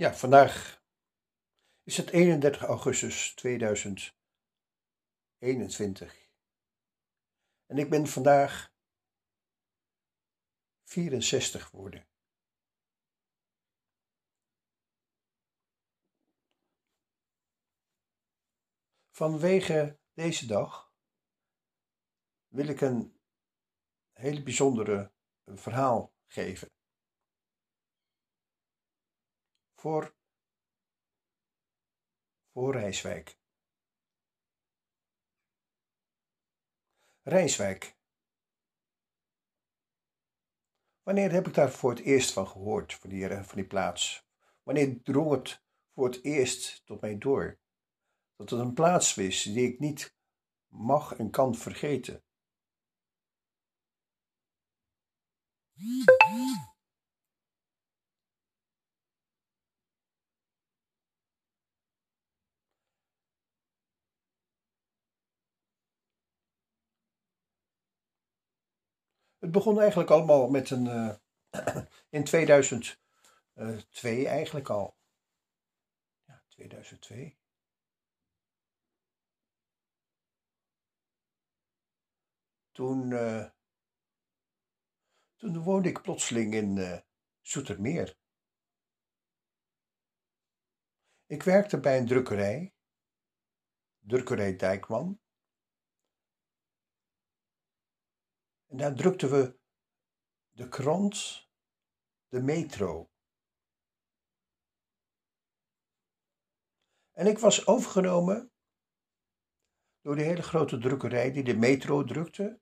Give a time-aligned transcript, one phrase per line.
[0.00, 0.82] Ja, vandaag
[1.82, 6.30] is het 31 augustus 2021.
[7.66, 8.74] En ik ben vandaag
[10.84, 12.08] 64 geworden.
[19.10, 20.94] Vanwege deze dag
[22.48, 23.20] wil ik een
[24.12, 25.12] hele bijzondere
[25.44, 26.79] verhaal geven.
[29.80, 30.14] Voor,
[32.52, 33.38] voor Rijswijk.
[37.22, 37.98] Rijswijk.
[41.02, 44.28] Wanneer heb ik daar voor het eerst van gehoord, van die, van die plaats?
[44.62, 45.62] Wanneer drong het
[45.94, 47.60] voor het eerst tot mij door?
[48.36, 50.16] Dat het een plaats is die ik niet
[50.66, 52.24] mag en kan vergeten.
[69.40, 70.84] Het begon eigenlijk allemaal met een.
[70.84, 71.14] Uh,
[72.16, 72.98] in 2002
[74.28, 74.96] eigenlijk al.
[76.24, 77.38] Ja, 2002.
[82.72, 83.48] Toen, uh,
[85.36, 86.98] toen woonde ik plotseling in uh,
[87.40, 88.18] Zoetermeer.
[91.26, 92.74] Ik werkte bij een drukkerij,
[93.98, 95.20] drukkerij Dijkman.
[98.70, 99.58] En daar drukten we
[100.50, 101.48] de krant,
[102.28, 103.10] de metro.
[107.10, 108.52] En ik was overgenomen
[110.00, 112.60] door de hele grote drukkerij die de metro drukte.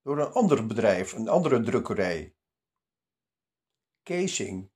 [0.00, 2.36] Door een ander bedrijf, een andere drukkerij.
[4.02, 4.70] Casing.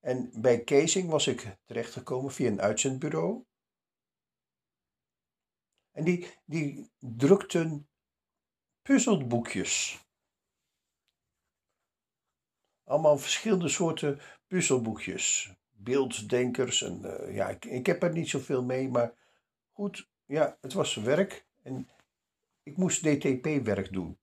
[0.00, 3.46] En bij Casing was ik terechtgekomen via een uitzendbureau.
[5.94, 7.88] En die, die drukten
[8.82, 10.04] puzzelboekjes.
[12.84, 15.54] Allemaal verschillende soorten puzzelboekjes.
[15.70, 19.14] Beelddenkers en uh, ja, ik, ik heb er niet zoveel mee, maar
[19.72, 21.88] goed, ja, het was werk en
[22.62, 24.18] ik moest DTP-werk doen.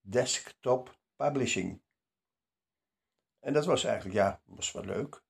[0.00, 1.82] Desktop Publishing.
[3.40, 5.22] En dat was eigenlijk, ja, was wel leuk.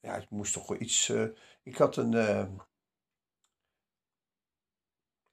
[0.00, 1.08] Ja, ik moest toch wel iets.
[1.08, 1.28] Uh,
[1.62, 2.48] ik had een, uh,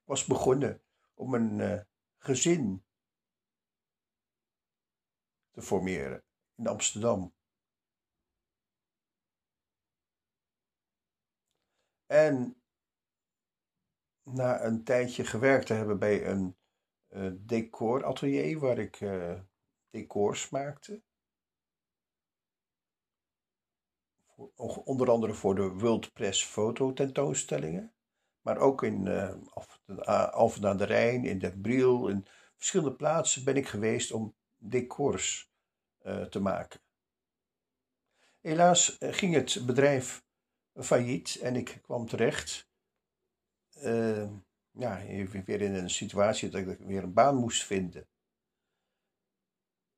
[0.10, 0.82] was begonnen
[1.14, 1.82] om een uh,
[2.18, 2.86] gezin
[5.52, 6.24] te formeren
[6.56, 7.34] in Amsterdam.
[12.06, 12.62] En
[14.24, 16.58] na een tijdje gewerkt te hebben bij een
[17.10, 19.42] uh, decoratelier waar ik uh,
[19.90, 21.04] decors maakte.
[24.84, 27.94] Onder andere voor de World Press fototentoonstellingen
[28.42, 33.56] maar ook in uh, Alphen aan de Rijn, in Den Briel, in verschillende plaatsen ben
[33.56, 35.52] ik geweest om decors
[36.02, 36.80] uh, te maken.
[38.40, 40.24] Helaas eh, ging het bedrijf
[40.76, 42.70] failliet en ik kwam terecht
[43.84, 44.30] uh,
[44.72, 45.02] ja,
[45.46, 48.08] weer in een situatie dat ik weer een baan moest vinden.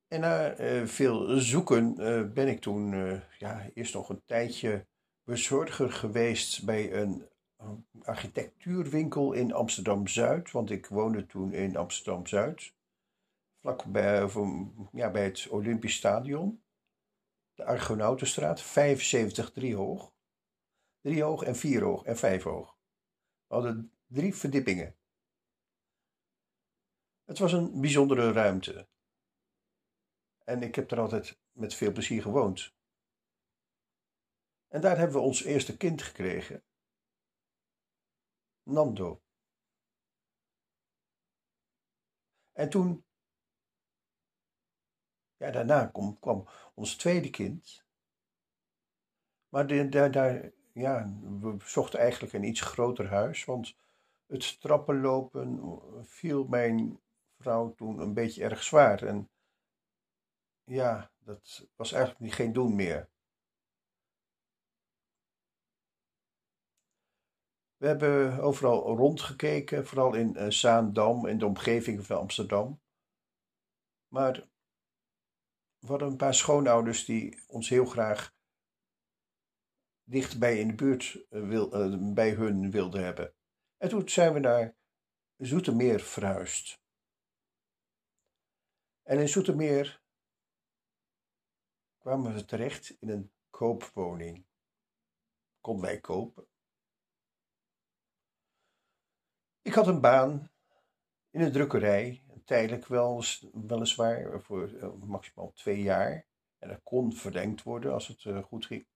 [0.08, 0.56] En na
[0.88, 1.96] veel zoeken
[2.34, 2.92] ben ik toen
[3.38, 4.88] ja, eerst nog een tijdje
[5.24, 7.31] bezorger geweest bij een
[8.02, 12.74] architectuurwinkel in Amsterdam-Zuid, want ik woonde toen in Amsterdam-Zuid,
[13.60, 14.30] vlak bij,
[14.92, 16.64] ja, bij het Olympisch Stadion,
[17.54, 20.14] de Argonautenstraat, 75 drie hoog,
[21.02, 22.78] drie hoog en vier hoog en vijf hoog.
[23.48, 24.96] We hadden drie verdiepingen.
[27.24, 28.88] Het was een bijzondere ruimte.
[30.44, 32.74] En ik heb er altijd met veel plezier gewoond.
[34.68, 36.64] En daar hebben we ons eerste kind gekregen.
[38.72, 39.22] Nando.
[42.52, 43.06] En toen,
[45.38, 47.86] ja, daarna kwam, kwam ons tweede kind.
[49.50, 53.76] Maar daar, daar, ja, we zochten eigenlijk een iets groter huis, want
[54.26, 55.60] het trappenlopen
[56.06, 57.00] viel mijn
[57.38, 59.04] vrouw toen een beetje erg zwaar.
[59.04, 59.30] En
[60.64, 63.11] ja, dat was eigenlijk geen doen meer.
[67.82, 72.82] We hebben overal rondgekeken, vooral in uh, Zaandam en de omgeving van Amsterdam.
[74.08, 74.50] Maar
[75.80, 78.36] we hadden een paar schoonouders die ons heel graag
[80.04, 83.34] dichtbij in de buurt uh, wil, uh, bij hun wilden hebben.
[83.78, 84.78] En toen zijn we naar
[85.38, 86.82] Zoetermeer verhuisd.
[89.04, 90.04] En in Zoetermeer
[91.98, 94.46] kwamen we terecht in een koopwoning.
[95.62, 96.51] Konden wij kopen.
[99.62, 100.52] Ik had een baan
[101.30, 103.24] in een drukkerij, tijdelijk wel,
[103.54, 106.26] weliswaar, voor eh, maximaal twee jaar.
[106.58, 108.88] En dat kon verlengd worden als het eh, goed ging.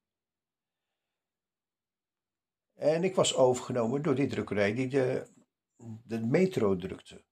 [2.73, 5.33] En ik was overgenomen door die drukkerij die de,
[6.03, 7.23] de metro drukte.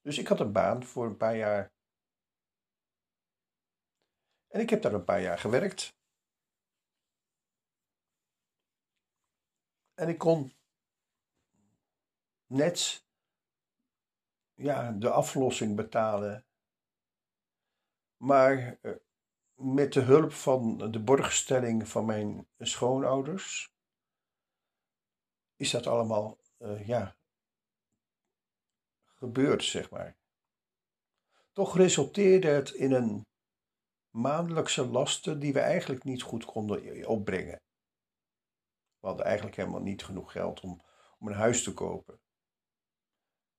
[0.00, 1.72] Dus ik had een baan voor een paar jaar.
[4.48, 5.94] En ik heb daar een paar jaar gewerkt.
[9.94, 10.52] En ik kon
[12.46, 13.04] net
[14.54, 16.46] ja, de aflossing betalen.
[18.16, 18.92] Maar eh,
[19.54, 23.70] met de hulp van de borgstelling van mijn schoonouders
[25.56, 27.16] is dat allemaal uh, ja,
[29.04, 30.16] gebeurd, zeg maar.
[31.52, 33.26] Toch resulteerde het in een
[34.10, 37.60] maandelijkse lasten die we eigenlijk niet goed konden opbrengen.
[38.98, 40.82] We hadden eigenlijk helemaal niet genoeg geld om,
[41.18, 42.20] om een huis te kopen.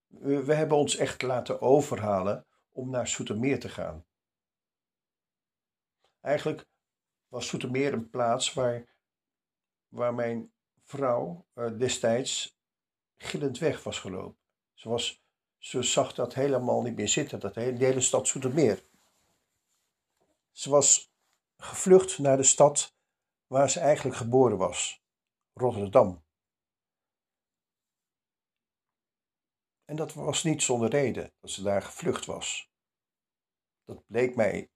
[0.08, 4.06] We, hebben ons echt laten overhalen om naar Soetermeer te gaan.
[6.22, 6.68] Eigenlijk
[7.28, 8.86] was Soetermeer een plaats waar,
[9.88, 10.52] waar mijn
[10.84, 12.58] vrouw uh, destijds
[13.18, 14.40] gillend weg was gelopen.
[14.74, 15.24] Ze, was,
[15.60, 18.84] zag dat helemaal niet meer zitten, dat hele, de hele stad Soetermeer.
[20.52, 21.12] Ze was
[21.58, 22.96] gevlucht naar de stad
[23.48, 25.04] waar ze eigenlijk geboren was,
[25.54, 26.26] Rotterdam.
[29.90, 32.70] En dat was niet zonder reden dat ze daar gevlucht was.
[33.84, 34.70] Dat bleek mij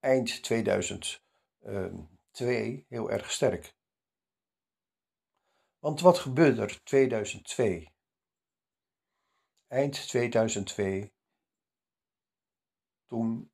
[0.00, 3.74] eind 2002 heel erg sterk.
[5.78, 7.92] Want wat gebeurde er 2002?
[9.66, 11.12] Eind 2002,
[13.06, 13.52] toen,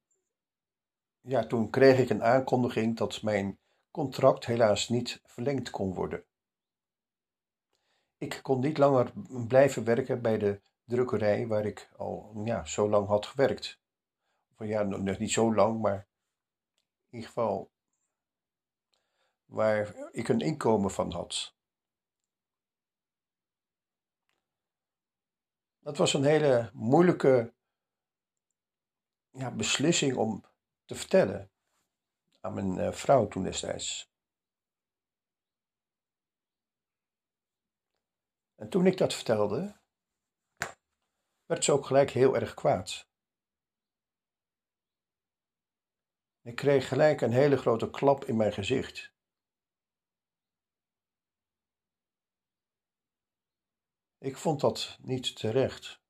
[1.20, 3.58] ja, toen kreeg ik een aankondiging dat mijn
[3.90, 6.26] contract helaas niet verlengd kon worden.
[8.18, 9.12] Ik kon niet langer
[9.46, 13.80] blijven werken bij de drukkerij waar ik al ja, zo lang had gewerkt.
[14.56, 16.08] Of ja, nog niet zo lang, maar
[17.08, 17.70] in ieder geval
[19.44, 21.56] waar ik een inkomen van had.
[25.78, 27.54] Dat was een hele moeilijke
[29.30, 30.44] ja, beslissing om
[30.84, 31.50] te vertellen
[32.40, 34.10] aan mijn uh, vrouw toen destijds.
[38.60, 39.80] En toen ik dat vertelde,
[41.44, 43.08] werd ze ook gelijk heel erg kwaad.
[46.40, 49.12] Ik kreeg gelijk een hele grote klap in mijn gezicht.
[54.18, 56.00] Ik vond dat niet terecht.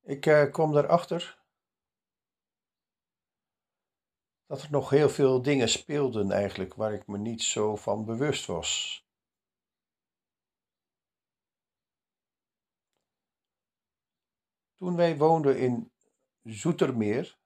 [0.00, 1.45] Ik uh, kwam erachter
[4.46, 8.46] dat er nog heel veel dingen speelden eigenlijk waar ik me niet zo van bewust
[8.46, 9.04] was.
[14.74, 15.92] Toen wij woonden in
[16.42, 17.38] Zoetermeer,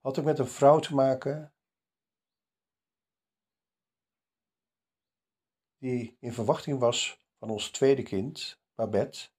[0.00, 1.52] had ik met een vrouw te maken
[5.78, 9.30] die in verwachting was van ons tweede kind, Babette.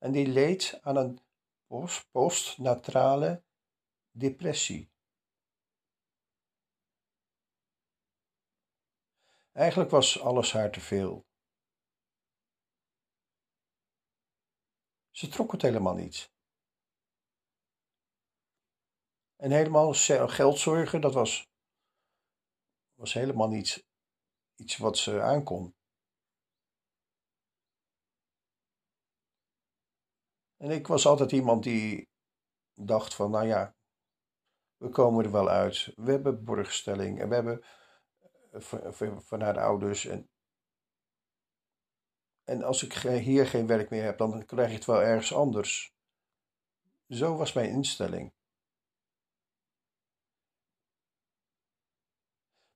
[0.00, 1.20] En die leed aan een
[2.10, 3.42] postnatrale
[4.10, 4.90] depressie.
[9.52, 11.26] Eigenlijk was alles haar te veel.
[15.10, 16.32] Ze trok het helemaal niet.
[19.36, 19.94] En helemaal
[20.28, 21.48] geldzorgen, dat was,
[22.94, 23.86] was helemaal niet
[24.56, 25.79] iets wat ze aankon.
[30.60, 32.08] En ik was altijd iemand die
[32.74, 33.74] dacht van, nou ja,
[34.76, 35.92] we komen er wel uit.
[35.96, 37.64] We hebben borgstelling en we hebben
[39.22, 40.06] van haar ouders.
[40.06, 40.30] En,
[42.44, 45.94] en als ik hier geen werk meer heb, dan krijg ik het wel ergens anders.
[47.08, 48.32] Zo was mijn instelling.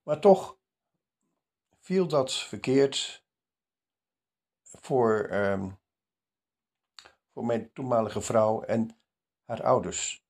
[0.03, 0.57] Maar toch
[1.79, 3.25] viel dat verkeerd
[4.61, 5.83] voor, um,
[7.35, 8.97] voor mijn toenmalige vrouw en
[9.45, 10.23] haar ouders.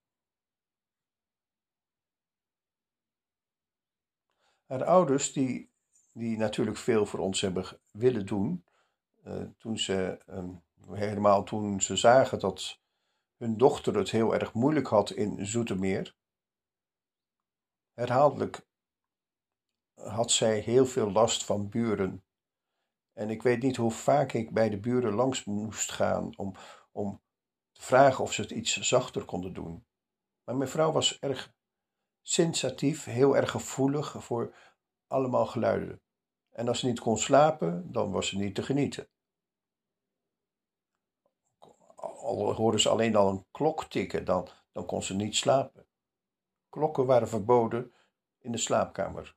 [4.65, 5.69] Haar ouders, die,
[6.11, 8.65] die natuurlijk veel voor ons hebben willen doen,
[9.23, 12.79] uh, toen ze, um, helemaal toen ze zagen dat
[13.37, 16.15] hun dochter het heel erg moeilijk had in Zoetermeer,
[17.93, 18.67] Herhaaldelijk
[19.93, 22.23] had zij heel veel last van buren.
[23.13, 26.55] En ik weet niet hoe vaak ik bij de buren langs moest gaan om,
[26.95, 27.21] om
[27.71, 29.85] te vragen of ze het iets zachter konden doen.
[30.43, 31.53] Maar mijn vrouw was erg
[32.21, 34.55] sensitief, heel erg gevoelig voor
[35.07, 36.01] allemaal geluiden.
[36.49, 39.09] En als ze niet kon slapen, dan was ze niet te genieten.
[41.95, 45.87] Al hoorde ze alleen al een klok tikken, dan, dan kon ze niet slapen.
[46.69, 47.93] Klokken waren verboden
[48.39, 49.34] in de slaapkamer.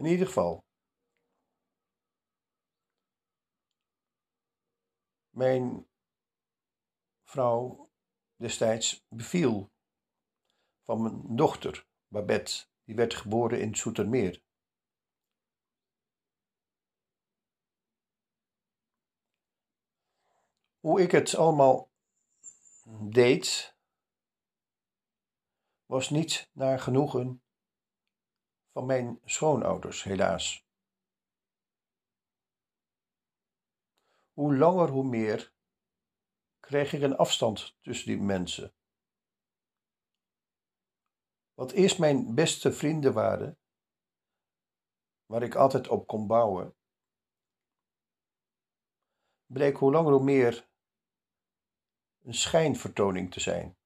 [0.00, 0.64] In ieder geval.
[5.30, 5.88] Mijn
[7.22, 7.90] vrouw
[8.36, 9.70] destijds beviel
[10.84, 12.66] van mijn dochter, Babette.
[12.84, 14.42] Die werd geboren in Soetermeer.
[20.78, 21.90] Hoe ik het allemaal
[23.10, 23.76] deed,
[25.86, 27.42] was niet naar genoegen
[28.72, 30.68] van mijn schoonouders, helaas.
[34.32, 35.52] Hoe langer, hoe meer
[36.60, 38.74] kreeg ik een afstand tussen die mensen.
[41.54, 43.58] Wat eerst mijn beste vrienden waren,
[45.26, 46.74] waar ik altijd op kon bouwen,
[49.46, 50.68] bleek hoe langer hoe meer
[52.22, 53.79] een schijnvertoning te zijn.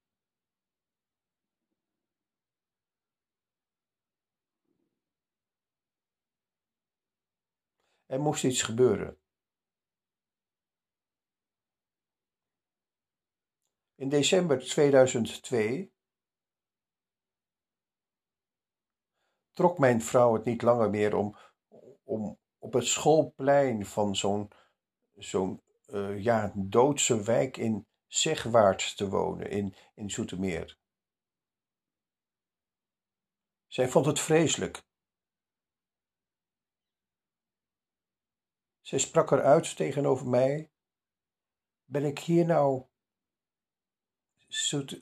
[8.06, 9.18] Er moest iets gebeuren.
[13.94, 15.92] In december 2002
[19.52, 21.37] trok mijn vrouw het niet langer meer om,
[22.04, 25.62] om op het schoolplein van zo'n
[26.16, 30.78] ja, doodse wijk in Zegwaard te wonen, in, in Zoetermeer.
[33.66, 34.82] Zij vond het vreselijk.
[38.84, 40.70] Zij sprak eruit tegenover mij.
[41.84, 42.84] Ben ik hier nou...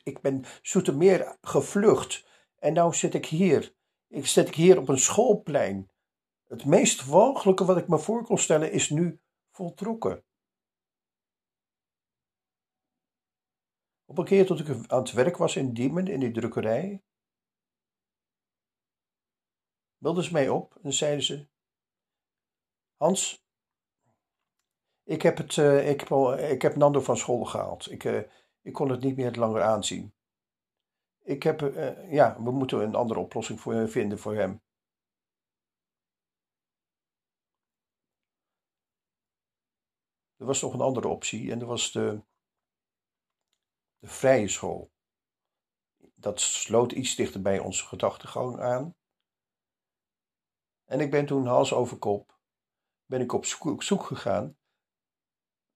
[0.02, 2.26] Ik ben Zoetermeer gevlucht
[2.58, 3.74] en nou zit ik hier.
[4.08, 5.90] Ik zit ik hier op een schoolplein.
[6.44, 9.20] Het meest walgelijke wat ik me voor kon stellen is nu
[9.50, 10.24] voltrokken.
[14.04, 17.02] Op een keer tot ik aan het werk was in Diemen, in die drukkerij,
[19.98, 21.48] belden ze mij op en zeiden ze:
[22.96, 23.41] Hans,
[25.04, 26.02] ik heb, het, uh, ik,
[26.50, 27.90] ik heb Nando van school gehaald.
[27.90, 28.22] Ik, uh,
[28.60, 30.14] ik kon het niet meer langer aanzien.
[31.22, 34.62] Ik heb, uh, ja, we moeten een andere oplossing voor vinden voor hem.
[40.36, 42.22] Er was nog een andere optie en dat was de,
[43.98, 44.90] de vrije school.
[46.14, 48.94] Dat sloot iets dichter bij onze gedachtegang aan.
[50.84, 52.40] En ik ben toen hals over kop
[53.12, 53.44] ben ik op
[53.82, 54.56] zoek gegaan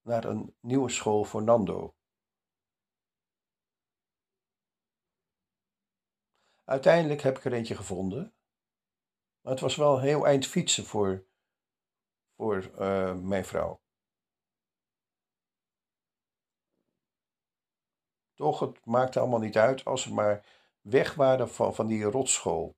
[0.06, 1.94] naar een nieuwe school voor Nando.
[6.64, 8.34] Uiteindelijk heb ik er eentje gevonden.
[9.40, 11.26] Maar het was wel heel eind fietsen voor,
[12.36, 13.80] voor uh, mijn vrouw.
[18.34, 20.46] Toch, het maakte allemaal niet uit als ze maar
[20.80, 22.76] weg waren van, van die rotschool.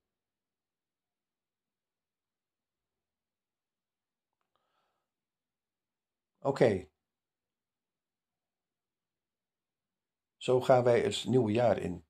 [6.40, 6.88] Oké.
[10.48, 12.06] Zo gaan wij het nieuwe jaar in.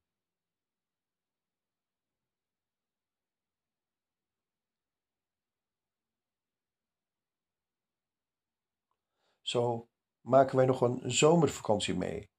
[9.41, 9.89] Zo
[10.21, 12.31] maken wij nog een zomervakantie mee.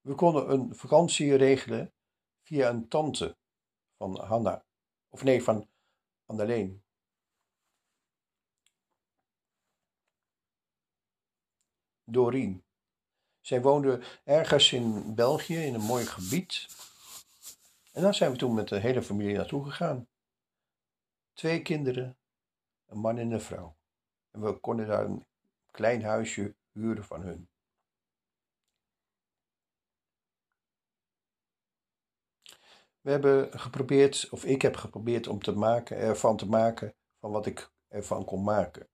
[0.00, 1.94] We konden een vakantie regelen
[2.42, 3.36] via een tante
[3.96, 4.64] van Hanna.
[5.08, 5.68] Of nee, van
[6.24, 6.84] Anneleen.
[12.04, 12.65] Doreen.
[13.46, 16.66] Zij woonde ergens in België in een mooi gebied.
[17.92, 20.08] En daar zijn we toen met de hele familie naartoe gegaan.
[21.32, 22.16] Twee kinderen,
[22.86, 23.76] een man en een vrouw.
[24.30, 25.26] En we konden daar een
[25.70, 27.48] klein huisje huren van hun.
[33.00, 37.46] We hebben geprobeerd, of ik heb geprobeerd om te maken, ervan te maken van wat
[37.46, 38.88] ik ervan kon maken.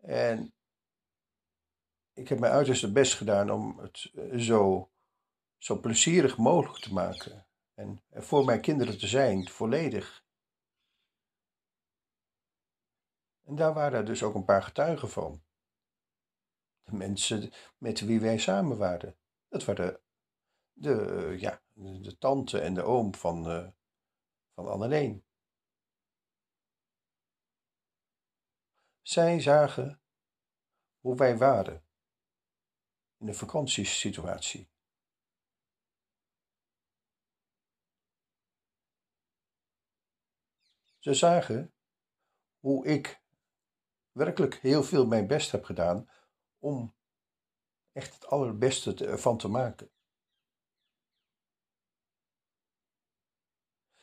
[0.00, 0.52] En
[2.18, 4.90] ik heb mijn uiterste best gedaan om het eh, zo,
[5.56, 7.46] zo plezierig mogelijk te maken.
[7.74, 10.26] En voor mijn kinderen te zijn, volledig.
[13.42, 15.42] En daar waren dus ook een paar getuigen van.
[16.82, 19.16] de mensen met wie wij samen waren.
[19.48, 20.00] Dat waren
[20.72, 21.62] de, ja,
[22.02, 23.68] de tante en de oom van, uh,
[24.54, 25.24] van Anneleen.
[29.02, 30.00] Zij zagen
[31.00, 31.87] hoe wij waren
[33.18, 34.68] in een vakantiesituatie.
[40.98, 41.72] Ze zagen
[42.58, 43.20] hoe ik
[44.12, 46.10] werkelijk heel veel mijn best heb gedaan
[46.58, 46.94] om
[47.92, 49.90] echt het allerbeste ervan te maken.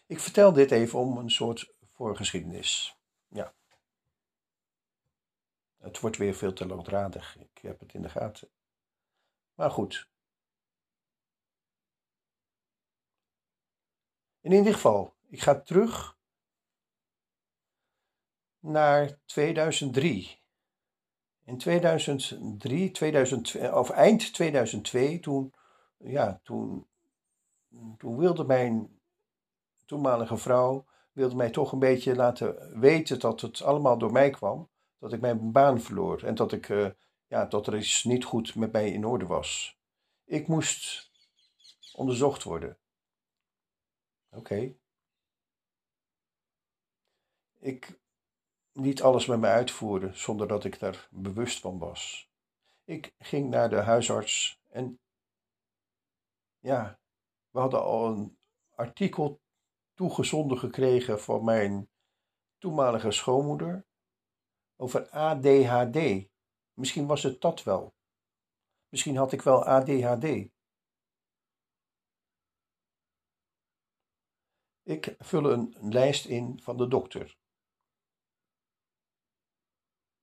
[0.05, 2.97] Ik vertel dit even om een soort voorgeschiedenis.
[3.27, 3.53] Ja.
[5.77, 7.37] Het wordt weer veel te langdradig.
[7.37, 8.49] Ik heb het in de gaten.
[9.55, 10.09] Maar goed.
[14.41, 16.17] In ieder geval, ik ga terug
[18.59, 20.39] naar 2003.
[21.43, 25.53] In 2003, 2002, of eind 2002, toen,
[25.97, 26.87] ja, toen,
[27.97, 28.99] toen wilde mijn
[29.85, 34.69] toenmalige vrouw wilde mij toch een beetje laten weten dat het allemaal door mij kwam.
[34.99, 36.89] Dat ik mijn baan verloor en dat, ik, uh,
[37.35, 39.79] ja, dat er iets niet goed met mij in orde was.
[40.23, 41.11] Ik moest
[41.93, 42.77] onderzocht worden.
[44.29, 44.75] Oké.
[47.59, 47.99] Ik
[48.71, 52.29] liet alles met me uitvoeren zonder dat ik daar bewust van was.
[52.83, 54.99] Ik ging naar de huisarts en
[56.59, 56.99] ja,
[57.49, 58.37] we hadden al een
[58.75, 59.41] artikel
[59.93, 61.89] toegezonden gekregen van mijn
[62.57, 63.85] toenmalige schoonmoeder
[64.75, 66.33] over ADHD.
[66.75, 67.95] Misschien was het dat wel.
[68.89, 70.53] Misschien had ik wel ADHD.
[74.83, 77.37] Ik vul een lijst in van de dokter.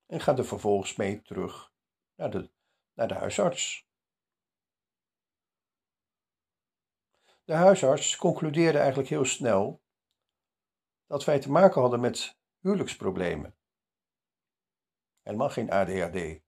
[0.06, 1.72] En ga er vervolgens mee terug
[2.14, 2.50] naar de,
[2.92, 3.86] naar de huisarts.
[7.44, 9.82] De huisarts concludeerde eigenlijk heel snel
[11.06, 13.56] dat wij te maken hadden met huwelijksproblemen.
[15.22, 16.42] Helemaal geen ADHD.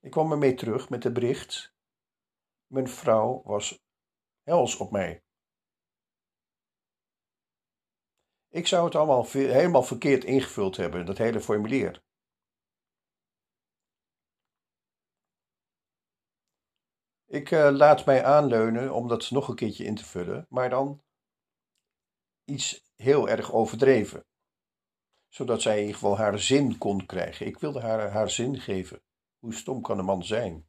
[0.00, 1.74] Ik kwam ermee terug met het bericht:
[2.66, 3.78] mijn vrouw was
[4.42, 5.22] hels op mij.
[8.48, 12.02] Ik zou het allemaal helemaal verkeerd ingevuld hebben, dat hele formulier.
[17.26, 21.02] Ik uh, laat mij aanleunen om dat nog een keertje in te vullen, maar dan
[22.44, 24.26] iets heel erg overdreven.
[25.28, 27.46] Zodat zij in ieder geval haar zin kon krijgen.
[27.46, 29.02] Ik wilde haar haar zin geven.
[29.38, 30.68] Hoe stom kan een man zijn?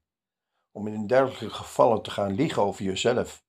[0.72, 3.44] Om in dergelijke gevallen te gaan liegen over jezelf.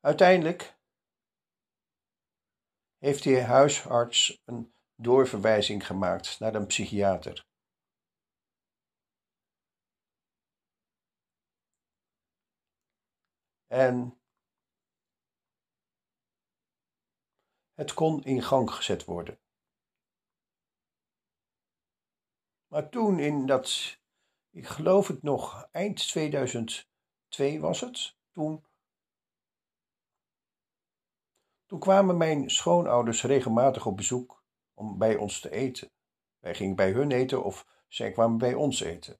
[0.00, 0.78] Uiteindelijk
[2.98, 7.46] heeft die huisarts een doorverwijzing gemaakt naar een psychiater.
[13.66, 14.23] En
[17.74, 19.38] het kon in gang gezet worden.
[22.66, 23.98] Maar toen in dat,
[24.50, 28.64] ik geloof het nog, eind 2002 was het, toen,
[31.66, 35.90] toen kwamen mijn schoonouders regelmatig op bezoek om bij ons te eten.
[36.38, 39.18] Wij gingen bij hun eten of zij kwamen bij ons eten.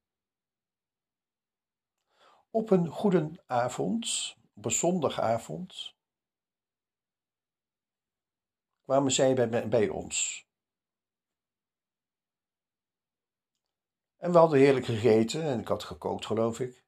[2.51, 5.94] Op een goede avond, op een zondagavond,
[8.85, 10.47] kwamen zij bij, bij ons.
[14.17, 16.85] En we hadden heerlijk gegeten en ik had gekookt, geloof ik.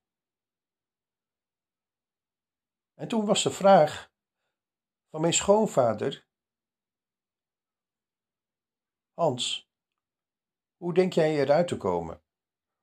[2.94, 4.11] En toen was de vraag
[5.11, 6.28] van mijn schoonvader:
[9.14, 9.68] Hans,
[10.76, 12.22] hoe denk jij eruit te komen?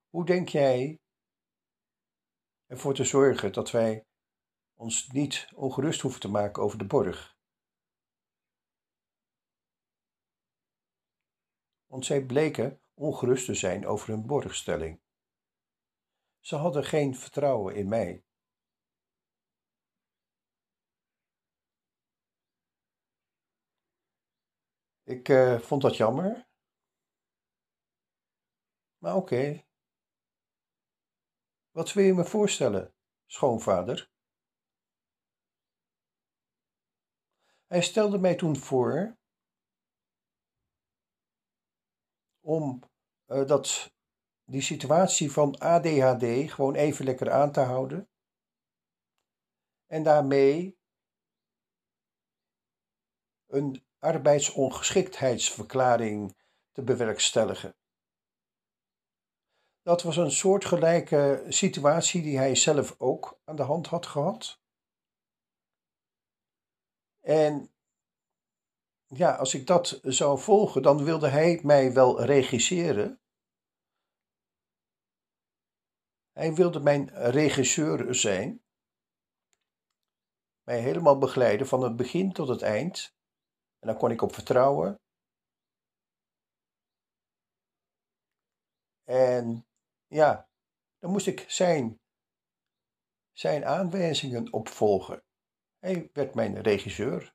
[0.09, 0.99] Hoe denk jij
[2.65, 4.05] ervoor te zorgen dat wij
[4.73, 7.32] ons niet ongerust hoeven te maken over de borg?
[11.93, 15.01] Want zij bleken ongerust te zijn over hun borgstelling.
[16.39, 18.23] Ze hadden geen vertrouwen in mij.
[25.03, 26.47] Ik uh, vond dat jammer.
[28.97, 29.65] Maar oké.
[31.71, 34.11] Wat wil je me voorstellen, schoonvader?
[37.65, 39.21] Hij stelde mij toen voor
[42.43, 42.83] om
[43.27, 43.93] uh, dat,
[44.43, 48.09] die situatie van ADHD gewoon even lekker aan te houden.
[49.85, 50.77] En daarmee
[53.47, 56.37] een arbeidsongeschiktheidsverklaring
[56.71, 57.75] te bewerkstelligen.
[59.81, 64.61] Dat was een soortgelijke situatie die hij zelf ook aan de hand had gehad.
[67.19, 67.72] En
[69.13, 73.21] ja, als ik dat zou volgen, dan wilde hij mij wel regisseren.
[76.31, 78.63] Hij wilde mijn regisseur zijn.
[80.63, 83.15] Mij helemaal begeleiden van het begin tot het eind.
[83.79, 84.99] En daar kon ik op vertrouwen.
[89.03, 89.67] En
[90.07, 90.49] ja,
[90.97, 91.99] dan moest ik zijn,
[93.31, 95.23] zijn aanwijzingen opvolgen.
[95.79, 97.32] Hij werd mijn regisseur.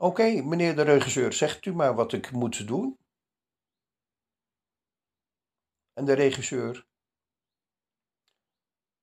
[0.00, 2.98] Oké, meneer de regisseur, zegt u maar wat ik moet doen.
[5.92, 6.86] En de regisseur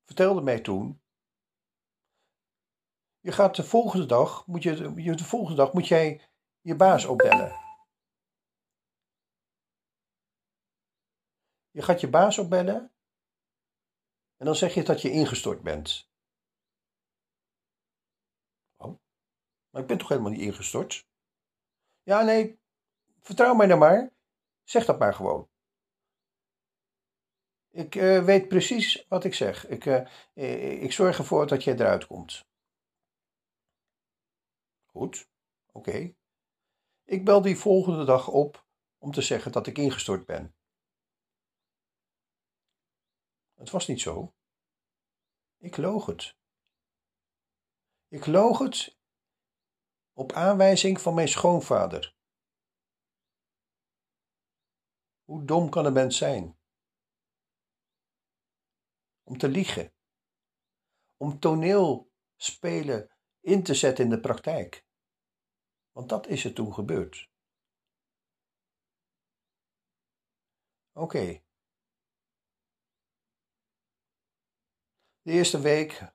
[0.05, 1.01] vertelde mij toen:
[3.19, 6.29] je gaat de volgende dag, moet je, de volgende dag moet jij
[6.61, 7.51] je baas opbellen.
[11.71, 12.93] Je gaat je baas opbellen
[14.35, 16.09] en dan zeg je dat je ingestort bent.
[18.77, 18.99] Oh,
[19.75, 21.07] maar ik ben toch helemaal niet ingestort?
[22.03, 22.59] Ja, nee,
[23.19, 24.13] vertrouw mij nou maar.
[24.63, 25.49] Zeg dat maar gewoon.
[27.69, 29.67] Ik uh, weet precies wat ik zeg.
[29.67, 32.45] Ik, uh, ik zorg ervoor dat jij eruit komt.
[34.85, 35.29] Goed,
[35.71, 36.15] oké.
[37.03, 38.65] Ik bel die volgende dag op
[38.97, 40.55] om te zeggen dat ik ingestort ben.
[43.53, 44.33] Het was niet zo.
[45.57, 46.35] Ik loog het.
[48.07, 48.97] Ik loog het
[50.17, 52.15] op aanwijzing van mijn schoonvader.
[55.23, 56.59] Hoe dom kan een mens zijn?
[59.23, 59.93] Om te liegen.
[61.17, 64.85] Om toneelspelen in te zetten in de praktijk.
[65.91, 67.29] Want dat is er toen gebeurd.
[70.91, 71.43] Oké.
[75.21, 76.13] De eerste week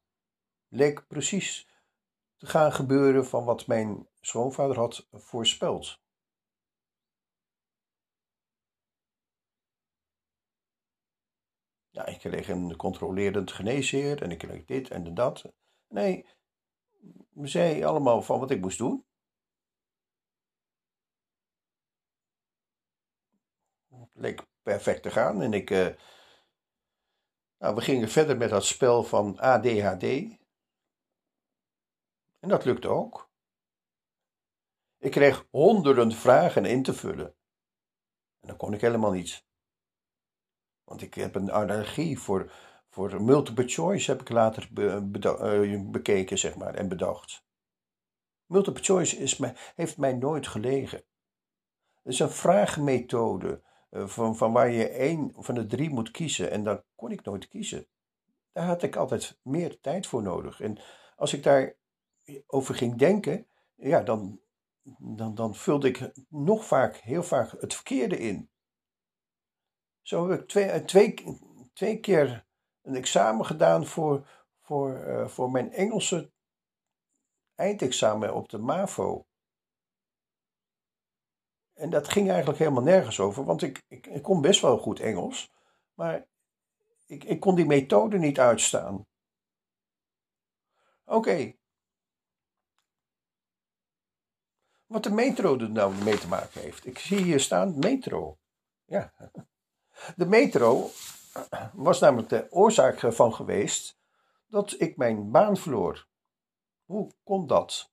[0.69, 1.70] leek precies
[2.41, 6.01] te gaan gebeuren van wat mijn schoonvader had voorspeld.
[11.91, 15.53] Ja, ik kreeg een controlerend geneesheer en ik kreeg dit en dat.
[15.89, 16.27] Nee,
[17.43, 19.05] zei allemaal van wat ik moest doen.
[23.89, 25.71] Het leek perfect te gaan en ik...
[25.71, 25.89] Uh,
[27.59, 30.39] nou, we gingen verder met dat spel van ADHD.
[32.41, 33.31] En dat lukte ook.
[34.99, 37.35] Ik kreeg honderden vragen in te vullen.
[38.41, 39.45] En dan kon ik helemaal niet.
[40.85, 42.53] Want ik heb een allergie voor,
[42.89, 47.45] voor multiple choice, heb ik later eh, bekeken, zeg maar, en bedacht.
[48.47, 51.05] Multiple choice is mij, heeft mij nooit gelegen.
[52.03, 56.51] Het is een vraagmethode uh, van, van waar je één van de drie moet kiezen.
[56.51, 57.87] En dan kon ik nooit kiezen.
[58.53, 60.61] Daar had ik altijd meer tijd voor nodig.
[60.61, 60.79] En
[61.17, 61.77] als ik daar
[62.47, 64.41] over ging denken, ja, dan,
[64.99, 68.51] dan, dan vulde ik nog vaak, heel vaak het verkeerde in.
[70.03, 71.39] Zo heb ik twee, eh, twee,
[71.73, 72.47] twee keer
[72.83, 74.29] een examen gedaan voor,
[74.61, 76.33] voor, uh, voor mijn Engelse
[77.55, 79.27] eindexamen op de MAVO.
[81.73, 85.01] En dat ging eigenlijk helemaal nergens over, want ik, ik, ik kon best wel goed
[85.01, 85.53] Engels,
[85.95, 86.27] maar
[87.07, 89.07] ik, ik kon die methode niet uitstaan.
[91.05, 91.59] Oké.
[94.91, 96.87] Wat de metro er nou mee te maken heeft.
[96.87, 98.39] Ik zie hier staan metro.
[98.85, 99.13] Ja.
[100.17, 100.91] De metro
[101.73, 103.99] was namelijk de oorzaak van geweest
[104.47, 106.07] dat ik mijn baan verloor.
[106.85, 107.91] Hoe kon dat?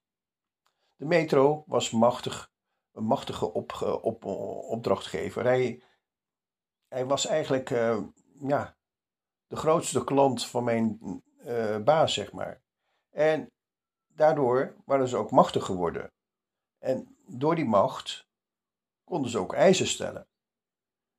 [0.96, 2.52] De metro was machtig,
[2.92, 4.26] een machtige op, op,
[4.70, 5.44] opdrachtgever.
[5.44, 5.84] Hij,
[6.88, 8.04] hij was eigenlijk uh,
[8.40, 8.78] ja,
[9.48, 11.00] de grootste klant van mijn
[11.84, 12.62] baas, zeg maar.
[13.10, 13.52] En
[14.08, 16.12] daardoor waren ze ook machtig geworden.
[16.88, 18.28] En door die macht
[19.04, 20.28] konden ze ook eisen stellen.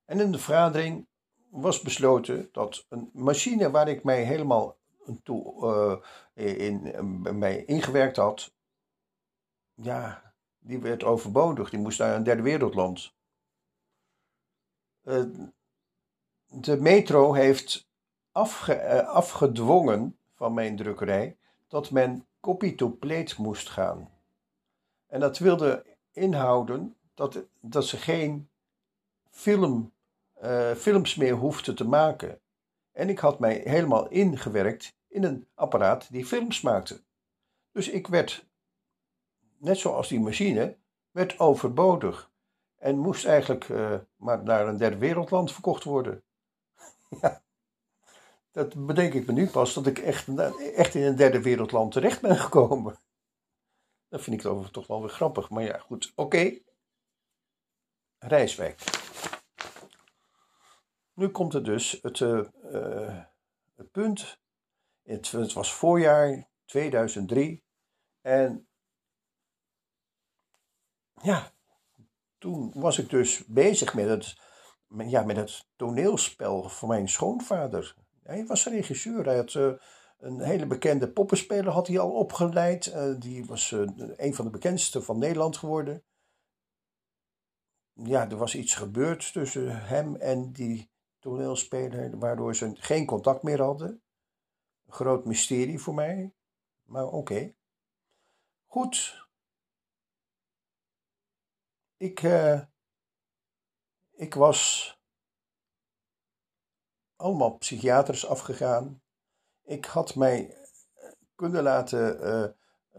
[0.04, 1.06] En in de vergadering
[1.50, 4.76] was besloten dat een machine waar ik mij helemaal
[5.22, 5.64] toe,
[6.34, 8.52] uh, in, in, ingewerkt had,
[9.74, 11.70] ja, die werd overbodig.
[11.70, 13.14] Die moest naar een derde wereldland.
[15.02, 15.24] Uh,
[16.46, 17.88] de metro heeft
[18.34, 24.17] uh, afgedwongen van mijn drukkerij dat men copy-to-plate moest gaan.
[25.08, 28.48] En dat wilde inhouden dat, dat ze geen
[29.30, 29.92] film
[30.42, 32.40] uh, films meer hoefde te maken.
[32.92, 37.02] En ik had mij helemaal ingewerkt in een apparaat die films maakte.
[37.72, 38.46] Dus ik werd
[39.58, 40.76] net zoals die machine,
[41.10, 42.30] werd overbodig
[42.76, 46.22] en moest eigenlijk uh, maar naar een derde wereldland verkocht worden.
[47.20, 47.42] ja,
[48.50, 50.38] dat bedenk ik me nu pas, dat ik echt,
[50.74, 52.98] echt in een derde wereldland terecht ben gekomen.
[54.08, 56.36] Dat vind ik overigens toch wel weer grappig, maar ja, goed, oké.
[56.36, 56.64] Okay.
[58.18, 58.80] Rijswijk.
[61.14, 63.24] Nu komt er dus het, uh,
[63.76, 64.40] het punt.
[65.02, 67.64] Het, het was voorjaar 2003
[68.20, 68.68] en
[71.22, 71.52] ja,
[72.38, 74.36] toen was ik dus bezig met het,
[74.88, 77.94] ja, met het toneelspel van mijn schoonvader.
[78.22, 79.24] Hij was regisseur.
[79.24, 79.72] Hij had uh,
[80.18, 82.86] een hele bekende poppenspeler had hij al opgeleid.
[82.86, 86.04] Uh, die was uh, een van de bekendste van Nederland geworden.
[87.92, 93.62] Ja, er was iets gebeurd tussen hem en die toneelspeler, waardoor ze geen contact meer
[93.62, 94.02] hadden.
[94.86, 96.34] Een groot mysterie voor mij,
[96.82, 97.54] maar oké.
[98.66, 99.26] Goed,
[101.96, 102.60] ik, uh,
[104.10, 104.92] ik was
[107.16, 109.02] allemaal psychiaters afgegaan.
[109.68, 110.56] Ik had mij
[111.34, 112.48] kunnen laten uh,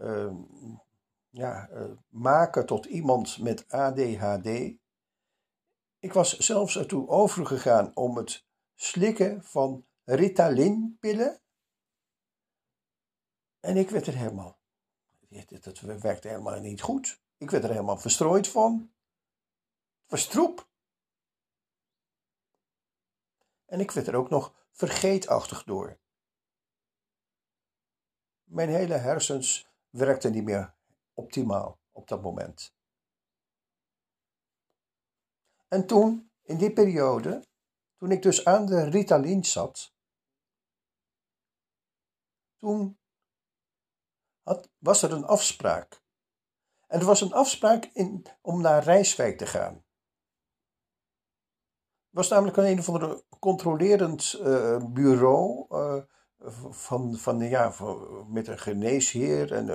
[0.06, 0.34] uh,
[1.30, 1.68] ja,
[2.08, 4.46] maken tot iemand met ADHD.
[5.98, 11.40] Ik was zelfs ertoe overgegaan om het slikken van Ritalin-pillen.
[13.60, 14.58] En ik werd er helemaal.
[15.60, 17.22] Dat werkte helemaal niet goed.
[17.36, 18.92] Ik werd er helemaal verstrooid van.
[20.02, 20.68] Het was troep.
[23.66, 25.99] En ik werd er ook nog vergeetachtig door.
[28.50, 30.74] Mijn hele hersens werkten niet meer
[31.14, 32.74] optimaal op dat moment.
[35.68, 37.46] En toen, in die periode,
[37.96, 39.94] toen ik dus aan de Ritalin zat,
[42.56, 42.98] toen
[44.78, 46.02] was er een afspraak
[46.86, 49.74] en er was een afspraak in, om naar Rijswijk te gaan.
[52.04, 56.02] Het was namelijk een, een of andere controlerend uh, bureau uh,
[56.70, 57.74] van, van, ja,
[58.28, 59.66] met een geneesheer en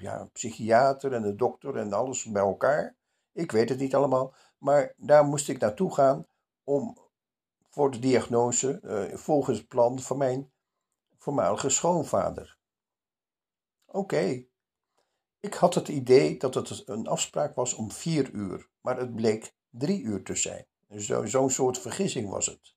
[0.00, 2.96] ja, een psychiater en een dokter en alles bij elkaar.
[3.32, 6.26] Ik weet het niet allemaal, maar daar moest ik naartoe gaan
[6.64, 6.98] om
[7.68, 8.80] voor de diagnose
[9.14, 10.52] volgens het plan van mijn
[11.18, 12.58] voormalige schoonvader.
[13.86, 14.44] Oké,
[15.40, 19.54] ik had het idee dat het een afspraak was om vier uur, maar het bleek
[19.70, 20.66] drie uur te zijn.
[20.88, 22.74] Zo'n zo soort vergissing was het.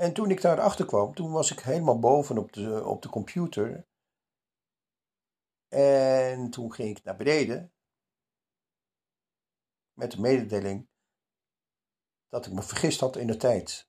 [0.00, 3.86] En toen ik daarachter kwam, toen was ik helemaal boven op de, op de computer.
[5.68, 7.72] En toen ging ik naar beneden
[9.92, 10.88] met de mededeling
[12.28, 13.88] dat ik me vergist had in de tijd.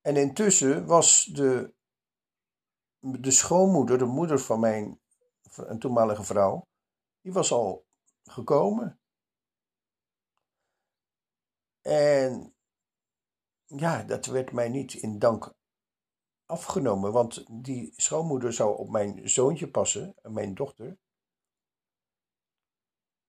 [0.00, 1.74] En intussen was de
[2.98, 5.00] de schoonmoeder, de moeder van mijn
[5.56, 6.66] een toenmalige vrouw,
[7.20, 7.86] die was al
[8.22, 9.00] gekomen.
[11.80, 12.53] En
[13.66, 15.54] ja, dat werd mij niet in dank
[16.46, 20.98] afgenomen, want die schoonmoeder zou op mijn zoontje passen, mijn dochter.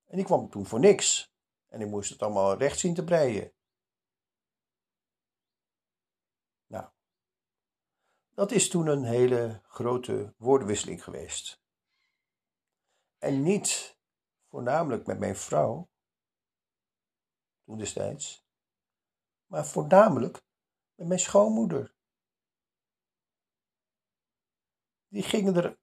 [0.05, 1.33] En die kwam toen voor niks.
[1.67, 3.55] En ik moest het allemaal recht zien te breien.
[8.35, 11.61] Dat is toen een hele grote woordenwisseling geweest.
[13.17, 13.97] En niet
[14.49, 15.89] voornamelijk met mijn vrouw,
[17.65, 18.44] toen destijds,
[19.55, 20.41] maar voornamelijk
[20.95, 21.93] met mijn schoonmoeder.
[25.07, 25.77] Die gingen er,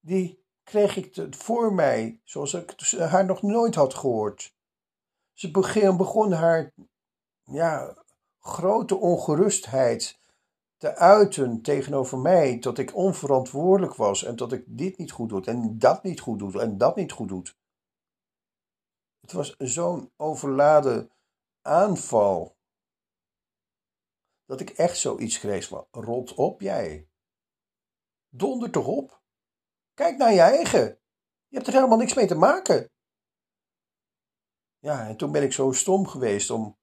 [0.00, 4.54] die kreeg ik voor mij, zoals ik haar nog nooit had gehoord.
[5.32, 6.72] Ze begon, begon haar
[7.42, 8.04] ja,
[8.38, 10.18] grote ongerustheid
[10.76, 15.44] te uiten tegenover mij dat ik onverantwoordelijk was en dat ik dit niet goed doe
[15.44, 17.42] en dat niet goed doe en dat niet goed doe.
[19.20, 21.10] Het was zo'n overladen
[21.60, 22.60] aanval
[24.52, 27.08] dat ik echt zoiets kreeg van rot op jij.
[28.28, 29.22] Donder toch op.
[29.94, 31.00] Kijk naar je eigen.
[31.48, 32.90] Je hebt er helemaal niks mee te maken.
[34.78, 36.78] Ja, en toen ben ik zo stom geweest om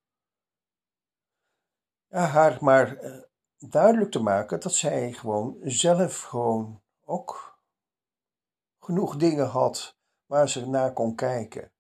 [2.07, 3.23] ja, haar maar eh,
[3.57, 7.59] duidelijk te maken dat zij gewoon zelf gewoon ook
[8.79, 11.73] genoeg dingen had waar ze naar kon kijken,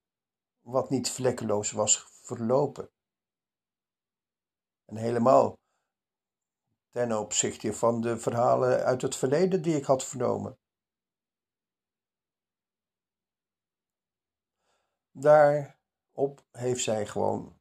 [0.59, 2.91] wat niet vlekkeloos was verlopen.
[4.85, 5.58] En helemaal
[6.89, 10.59] ten opzichte van de verhalen uit het verleden die ik had vernomen.
[15.11, 17.59] Daarop heeft zij gewoon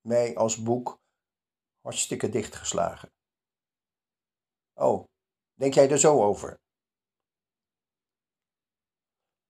[0.00, 1.00] mij als boek
[1.80, 3.12] hartstikke dichtgeslagen.
[4.74, 5.04] Oh,
[5.58, 6.60] Denk jij er zo over?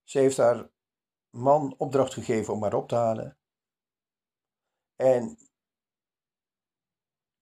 [0.03, 0.69] Ze heeft haar
[1.29, 3.37] man opdracht gegeven om haar op te halen.
[4.95, 5.37] En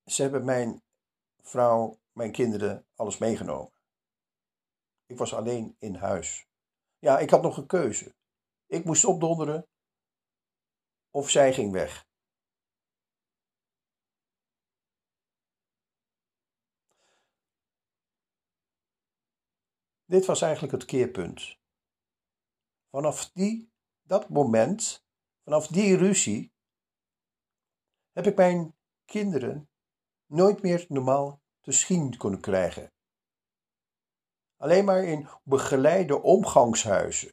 [0.05, 0.81] ze hebben mijn
[1.47, 3.73] vrouw, mijn kinderen, alles meegenomen.
[5.05, 6.47] Ik was alleen in huis.
[6.99, 8.15] Ja, ik had nog een keuze.
[8.65, 9.67] Ik moest opdonderen
[11.09, 12.05] of zij ging weg.
[20.05, 21.57] Dit was eigenlijk het keerpunt.
[22.89, 25.05] Vanaf die, dat moment,
[25.43, 26.53] vanaf die ruzie,
[28.11, 29.69] heb ik mijn kinderen
[30.27, 32.91] nooit meer normaal te zien kunnen krijgen.
[34.55, 37.31] Alleen maar in begeleide omgangshuizen.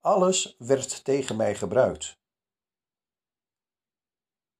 [0.00, 2.18] Alles werd tegen mij gebruikt.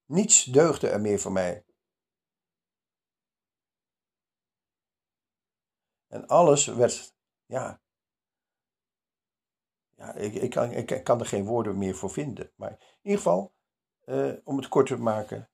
[0.05, 1.65] Niets deugde er meer voor mij.
[6.07, 7.15] En alles werd,
[7.45, 7.81] ja,
[10.01, 12.53] ja ik, ik, kan, ik kan er geen woorden meer voor vinden.
[12.57, 13.55] Maar in ieder geval,
[14.05, 15.51] uh, om het kort te maken,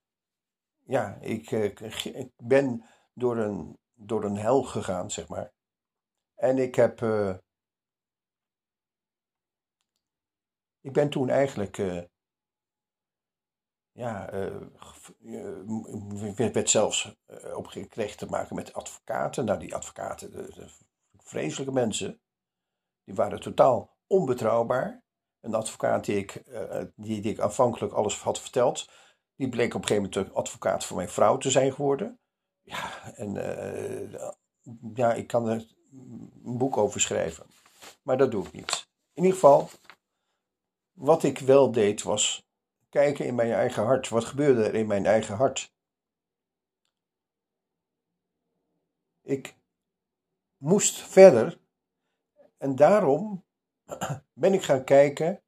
[0.84, 1.64] ja, ik, eh,
[2.04, 5.52] ik, ben door een, door een hel gegaan, zeg maar.
[6.34, 7.36] En ik heb, uh,
[10.80, 11.76] ik ben toen eigenlijk,
[13.92, 14.30] ja,
[16.36, 17.16] werd, werd zelfs
[17.54, 19.44] opgekregen te maken met advocaten.
[19.44, 20.68] Nou, die advocaten, de, de
[21.16, 22.20] vreselijke mensen,
[23.04, 25.04] die waren totaal onbetrouwbaar.
[25.40, 26.42] Een advocaat die ik,
[26.94, 28.90] die, die ik aanvankelijk alles had verteld,
[29.36, 32.18] die bleek op een gegeven moment de advocaat voor mijn vrouw te zijn geworden.
[32.62, 34.20] Ja, en uh,
[34.94, 35.74] ja, ik kan er
[36.44, 37.46] een boek over schrijven.
[38.02, 38.88] Maar dat doe ik niet.
[39.12, 39.68] In ieder geval,
[40.92, 42.48] wat ik wel deed was
[42.88, 44.08] kijken in mijn eigen hart.
[44.08, 45.74] Wat gebeurde er in mijn eigen hart?
[49.22, 49.56] Ik
[50.56, 51.60] moest verder
[52.58, 53.45] en daarom
[54.32, 55.42] ben ik gaan kijken,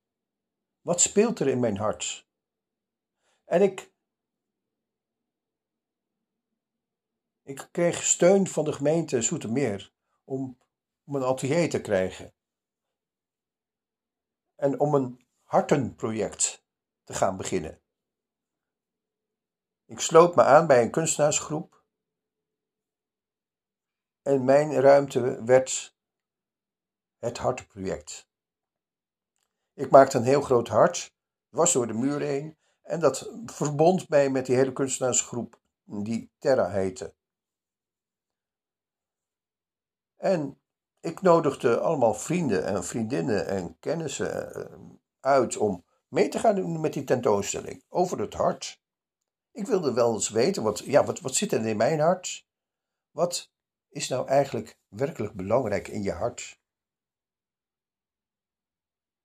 [0.80, 2.28] wat speelt er in mijn hart?
[3.44, 3.92] En ik,
[7.42, 9.92] ik kreeg steun van de gemeente Zoetermeer
[10.24, 10.58] om,
[11.04, 12.34] om een atelier te krijgen.
[14.54, 16.64] En om een hartenproject
[17.04, 17.82] te gaan beginnen.
[19.84, 21.84] Ik sloot me aan bij een kunstenaarsgroep.
[24.22, 25.96] En mijn ruimte werd
[27.18, 28.27] het hartenproject.
[29.78, 31.14] Ik maakte een heel groot hart,
[31.48, 36.70] was door de muur heen en dat verbond mij met die hele kunstenaarsgroep die Terra
[36.70, 37.14] heette.
[40.16, 40.60] En
[41.00, 44.74] ik nodigde allemaal vrienden en vriendinnen en kennissen eh,
[45.20, 48.80] uit om mee te gaan doen met die tentoonstelling over het hart.
[49.52, 52.46] Ik wilde wel eens weten, wat, ja, wat, wat zit er in mijn hart?
[53.10, 53.50] Wat
[53.88, 56.57] is nou eigenlijk werkelijk belangrijk in je hart?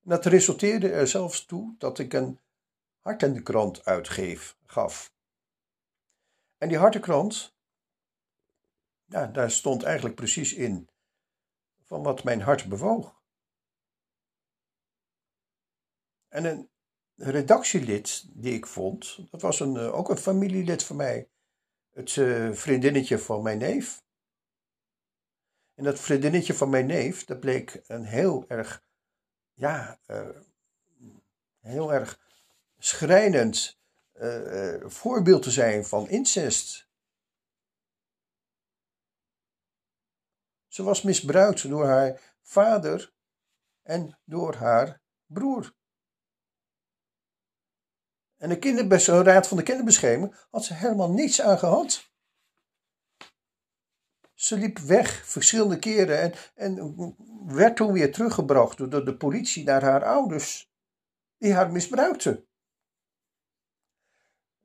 [0.04, 2.40] En dat resulteerde er zelfs toe dat ik een
[3.00, 5.14] hartenkrant uitgeef, gaf.
[6.58, 7.56] En die hartenkrant,
[9.06, 10.90] ja, daar stond eigenlijk precies in
[11.84, 13.22] van wat mijn hart bewoog.
[16.28, 16.70] En een
[17.16, 21.30] redactielid die ik vond, dat was een, eh, ook een familielid van mij,
[21.90, 24.04] het uh, vriendinnetje van mijn neef.
[25.74, 28.84] En dat vriendinnetje van mijn neef, dat bleek een heel erg,
[29.54, 30.30] ja, uh,
[31.60, 32.20] heel erg
[32.78, 33.80] schrijnend
[34.14, 36.88] uh, voorbeeld te zijn van incest.
[40.68, 43.14] Ze was misbruikt door haar vader
[43.82, 45.74] en door haar broer.
[48.38, 52.13] En de raad van de kinderbescherming had ze helemaal niets aan gehad.
[54.44, 59.84] Ze liep weg verschillende keren en, en werd toen weer teruggebracht door de politie naar
[59.84, 60.72] haar ouders,
[61.38, 62.46] die haar misbruikten.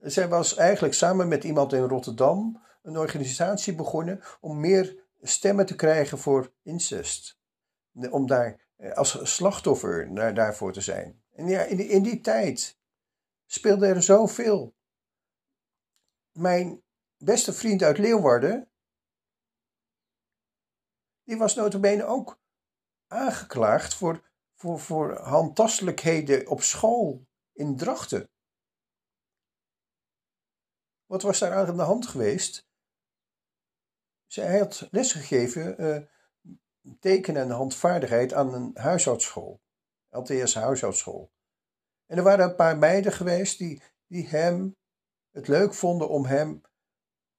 [0.01, 5.75] Zij was eigenlijk samen met iemand in Rotterdam een organisatie begonnen om meer stemmen te
[5.75, 7.39] krijgen voor incest.
[8.11, 11.23] Om daar eh, als slachtoffer naar, daarvoor te zijn.
[11.35, 12.79] En ja, in die, in die tijd
[13.47, 14.75] speelde er zoveel.
[16.33, 16.83] Mijn
[17.17, 18.69] beste vriend uit Leeuwarden,
[21.29, 22.41] die was notabene ook
[23.07, 28.31] aangeklaagd voor, voor, voor handtastelijkheden op school in Drachten.
[31.07, 32.67] Wat was daar aan de hand geweest?
[34.27, 36.03] Zij had lesgegeven uh,
[37.01, 39.61] tekenen en handvaardigheid aan een huishoudschool.
[40.09, 41.33] LTS huishoudschool.
[42.07, 44.77] En er waren een paar meiden geweest die, die hem
[45.31, 46.63] het leuk vonden om hem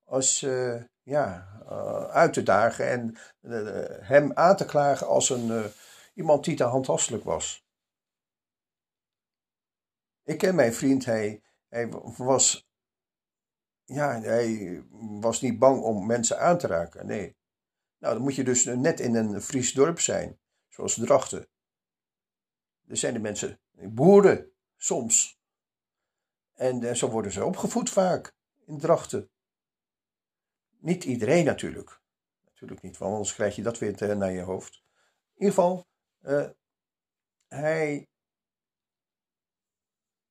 [0.03, 5.71] als, uh, ja, uh, uit te dagen en uh, hem aan te klagen als een,
[6.13, 7.67] iemand die te handtastelijk was.
[10.23, 12.69] Ik ken mijn vriend, hij, hij was,
[13.83, 17.37] ja, hij was niet bang om mensen aan te raken, nee.
[17.97, 21.47] Nou, dan moet je dus net in een Fries dorp zijn, zoals Drachten.
[22.87, 25.39] Er zijn de mensen, boeren, soms.
[26.53, 28.35] En, en zo worden ze opgevoed vaak,
[28.65, 29.29] in Drachten.
[30.79, 32.01] Niet iedereen natuurlijk.
[32.45, 34.83] Natuurlijk niet, want anders krijg je dat weer naar je hoofd.
[35.33, 35.85] In ieder geval,
[36.21, 36.49] uh,
[37.47, 38.07] hij,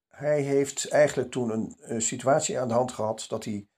[0.08, 3.68] hij heeft eigenlijk toen een, situatie aan de hand gehad dat hij,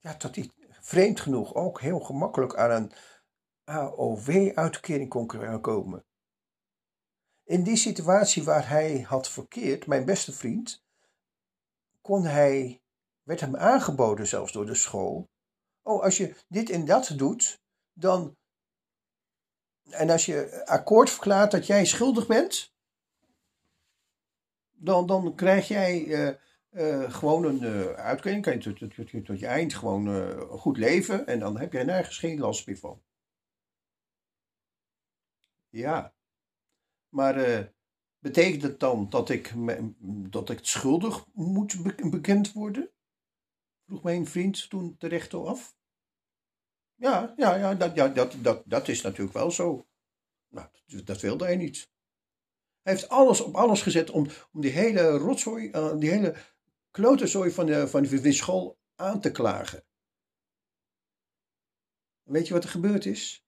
[0.00, 0.50] ja, dat hij
[0.80, 2.92] vreemd genoeg ook heel gemakkelijk aan een
[3.64, 6.04] AOW-uitkering kon komen.
[7.44, 10.84] In die situatie waar hij had verkeerd, mijn beste vriend,
[12.00, 12.79] kon hij,
[13.30, 15.30] werd hem aangeboden zelfs door de school.
[15.82, 17.62] Oh, als je dit en dat doet,
[17.92, 18.36] dan.
[19.90, 22.74] En als je akkoord verklaart dat jij schuldig bent,
[24.70, 26.34] dan, dan krijg jij uh,
[26.70, 28.42] uh, gewoon een uh, uitkering.
[28.42, 31.26] Kan je tot, tot, tot, je eind gewoon goed leven.
[31.26, 33.02] En dan heb je nergens geen last meer van.
[35.68, 36.14] Ja.
[37.08, 37.68] Maar
[38.18, 39.52] betekent het dan dat ik,
[40.30, 42.90] dat ik schuldig moet bekend worden?
[43.90, 45.76] Vroeg mijn vriend toen terecht af.
[46.94, 49.86] Ja, ja, ja, dat, ja dat, dat, dat is natuurlijk wel zo.
[50.48, 50.68] Nou,
[51.04, 51.90] dat wilde hij niet.
[52.82, 56.36] Hij heeft alles op alles gezet om, om die hele rotzooi, uh, die hele
[56.90, 59.84] klotenzooi van de, van de school aan te klagen.
[62.22, 63.46] Weet je wat er gebeurd is?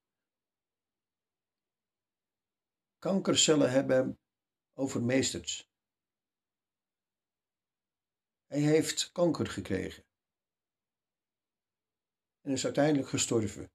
[2.99, 4.19] Kankercellen hebben hem
[4.75, 5.71] overmeesterd.
[8.47, 10.11] Hij heeft kanker gekregen.
[12.43, 13.71] En is uiteindelijk gestorven.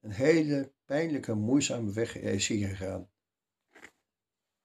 [0.00, 3.10] Een hele pijnlijke, moeizame weg is hier gegaan.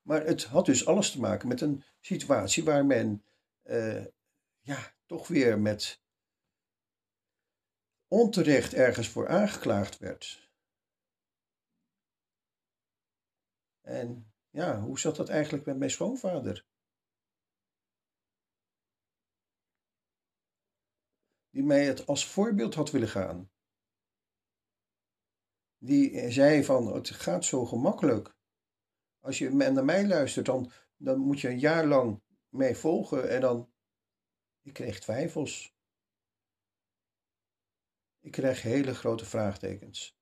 [0.02, 3.26] Maar het had dus alles te maken met een situatie waar men
[3.64, 4.06] uh,
[4.60, 6.02] ja, toch weer met
[8.08, 10.52] onterecht ergens voor aangeklaagd werd.
[13.82, 16.66] En ja, hoe zat dat eigenlijk met mijn schoonvader?
[21.52, 23.52] Die mij het als voorbeeld had willen gaan.
[25.78, 28.36] Die zei van, het gaat zo gemakkelijk.
[29.20, 33.42] Als je naar mij luistert, dan, dan moet je een jaar lang mee volgen en
[33.42, 33.70] dan...
[34.64, 35.76] Ik kreeg twijfels.
[38.20, 40.18] Ik kreeg hele grote vraagtekens.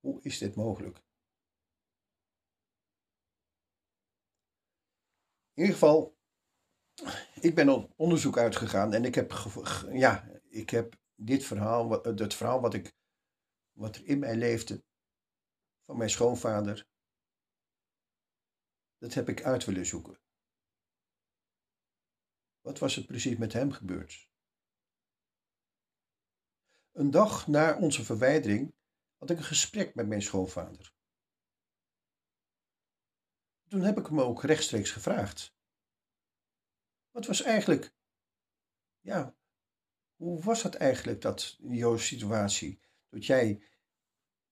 [0.00, 0.96] Hoe is dit mogelijk?
[5.54, 6.16] In ieder geval,
[7.40, 9.32] ik ben op onderzoek uitgegaan en ik heb,
[9.92, 12.94] ja, ik heb dit verhaal, het verhaal wat, ik,
[13.72, 14.84] wat er in mij leefde,
[15.84, 16.86] van mijn schoonvader,
[18.98, 20.20] dat heb ik uit willen zoeken.
[22.60, 24.30] Wat was er precies met hem gebeurd?
[26.92, 28.74] Een dag na onze verwijdering
[29.16, 30.94] had ik een gesprek met mijn schoonvader.
[33.68, 35.54] Toen heb ik hem ook rechtstreeks gevraagd.
[37.12, 37.94] Wat was eigenlijk,
[39.00, 39.34] ja,
[40.16, 42.80] hoe was dat eigenlijk, dat, jouw situatie?
[43.08, 43.62] Dat jij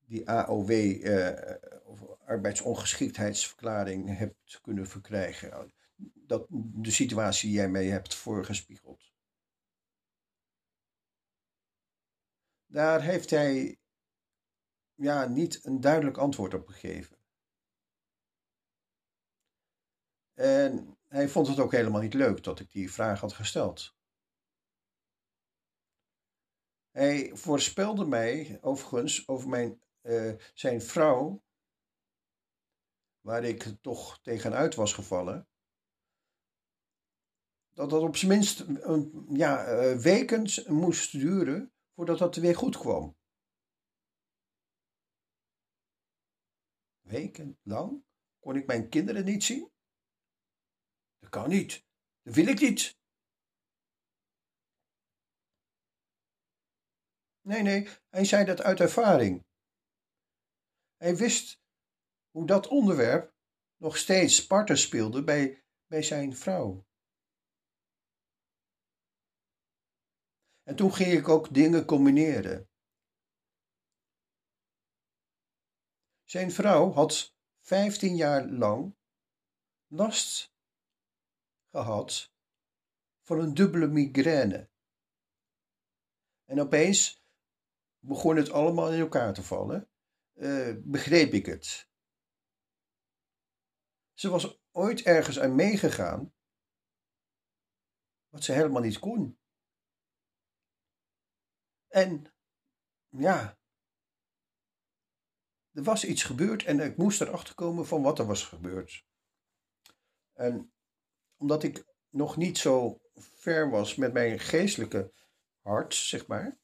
[0.07, 1.55] die AOW, eh,
[1.85, 5.73] of arbeidsongeschiktheidsverklaring, hebt kunnen verkrijgen?
[6.15, 9.13] Dat, de situatie die jij mee hebt voorgespiegeld.
[12.67, 13.79] Daar heeft hij
[14.95, 17.17] ja, niet een duidelijk antwoord op gegeven.
[20.35, 23.95] En hij vond het ook helemaal niet leuk dat ik die vraag had gesteld.
[26.91, 31.43] Hij voorspelde mij overigens over mijn, uh, zijn vrouw,
[33.21, 35.49] waar ik toch tegenuit was gevallen,
[37.75, 42.79] dat dat op zijn minst een, ja, uh, weken moest duren voordat dat weer goed
[42.79, 43.17] kwam.
[47.01, 48.05] Weken lang
[48.39, 49.71] kon ik mijn kinderen niet zien?
[51.21, 51.85] Dat kan niet.
[52.23, 52.99] Dat wil ik niet.
[57.41, 59.45] Nee, nee, hij zei dat uit ervaring.
[60.97, 61.61] Hij wist
[62.31, 63.35] hoe dat onderwerp
[63.77, 66.87] nog steeds parten speelde bij, bij zijn vrouw.
[70.63, 72.69] En toen ging ik ook dingen combineren.
[76.25, 78.97] Zijn vrouw had 15 jaar lang
[79.87, 80.50] last
[81.71, 82.33] gehad
[83.21, 84.71] van een dubbele migraine.
[86.45, 87.25] En opeens
[87.99, 89.91] begon het allemaal in elkaar te vallen.
[90.35, 91.89] Uh, begreep ik het.
[94.13, 96.35] Ze was ooit ergens aan meegegaan
[98.29, 99.39] wat ze helemaal niet kon.
[101.89, 102.35] En
[103.09, 103.59] ja,
[105.71, 109.07] er was iets gebeurd en ik moest erachter komen van wat er was gebeurd.
[110.33, 110.73] En
[111.41, 115.13] omdat ik nog niet zo ver was met mijn geestelijke
[115.61, 116.59] hart, zeg maar,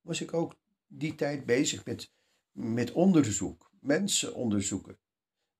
[0.00, 0.56] was ik ook
[0.86, 2.12] die tijd bezig met,
[2.50, 4.98] met onderzoek, mensen onderzoeken.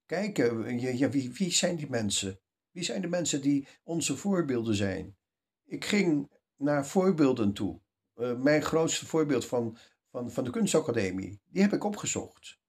[0.07, 0.65] Kijken,
[1.11, 2.41] wie, wie zijn die mensen?
[2.71, 5.17] Wie zijn de mensen die onze voorbeelden zijn?
[5.65, 7.81] Ik ging naar voorbeelden toe.
[8.17, 9.77] Uh, mijn grootste voorbeeld van,
[10.11, 12.60] van, van de kunstacademie, die heb ik opgezocht.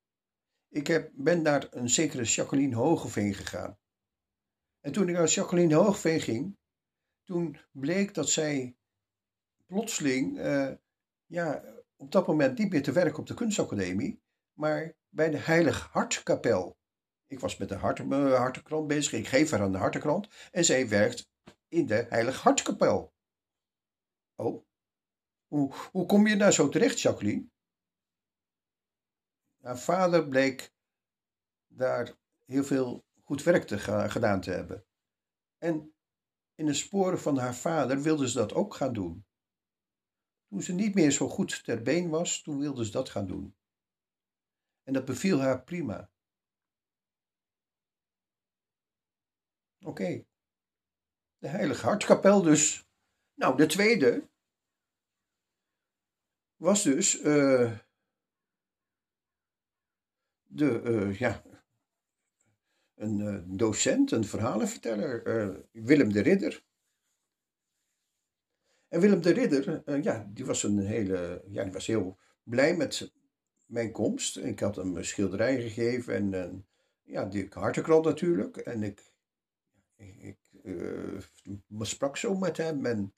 [0.72, 3.80] Ik heb, ben naar een zekere Jacqueline Hogeveen gegaan.
[4.80, 6.58] En toen ik naar Jacqueline Hogeveen ging,
[7.24, 8.78] toen bleek dat zij
[9.66, 10.72] plotseling, uh,
[11.26, 11.64] ja,
[11.96, 14.22] op dat moment niet meer te werken op de kunstacademie,
[14.54, 16.78] maar bij de Heilig Hartkapel.
[17.28, 20.66] Ik was met de hart, uh, hartekrant bezig, ik geef haar aan de hartekrant en
[20.66, 21.30] zij werkt
[21.68, 23.14] in de Heilig Hartkapel.
[24.36, 24.66] Oh,
[25.48, 27.50] hoe, hoe kom je daar zo terecht, Jacqueline?
[29.62, 30.74] Haar vader bleek
[31.68, 34.86] daar heel veel goed werk te gedaan te hebben.
[35.58, 35.94] En
[36.56, 39.26] in de sporen van haar vader wilde ze dat ook gaan doen.
[40.48, 43.56] Toen ze niet meer zo goed ter been was, toen wilde ze dat gaan doen.
[44.84, 46.10] En dat beviel haar prima.
[49.80, 50.26] Oké.
[51.38, 52.88] De Heilige Hartkapel dus.
[53.34, 54.30] Nou, de tweede
[56.56, 57.80] was dus uh,
[60.54, 61.44] de, uh, ja,
[62.96, 66.64] een uh, docent, een verhalenverteller, Willem de Ridder.
[68.88, 73.12] En Willem de Ridder, ja, die was een hele, ja, die was heel blij met
[73.66, 74.38] mijn komst.
[74.38, 76.68] Ik had hem een schilderij gegeven en
[77.02, 78.58] ja, die hartekrant natuurlijk.
[78.58, 79.14] En ik,
[79.96, 80.38] ik,
[81.80, 83.14] sprak zo met hem en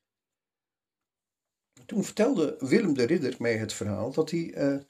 [1.86, 4.86] toen vertelde Willem de Ridder mij het verhaal dat hij,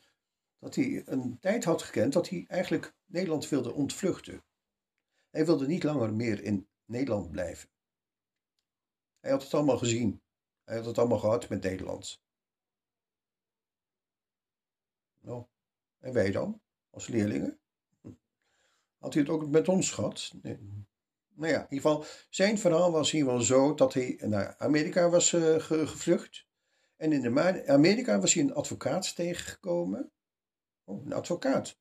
[0.64, 4.44] dat hij een tijd had gekend dat hij eigenlijk Nederland wilde ontvluchten.
[5.30, 7.70] Hij wilde niet langer meer in Nederland blijven.
[9.20, 10.22] Hij had het allemaal gezien.
[10.64, 12.22] Hij had het allemaal gehad met Nederland.
[15.20, 15.46] Nou,
[16.00, 17.60] en wij dan, als leerlingen?
[18.98, 20.34] Had hij het ook met ons gehad?
[20.42, 20.58] Nee.
[21.34, 25.10] Nou ja, in ieder geval, zijn verhaal was hier wel zo dat hij naar Amerika
[25.10, 26.46] was uh, gevlucht.
[26.96, 27.40] En in
[27.70, 30.14] Amerika was hij een advocaat tegengekomen.
[30.84, 31.80] Oh, een advocaat.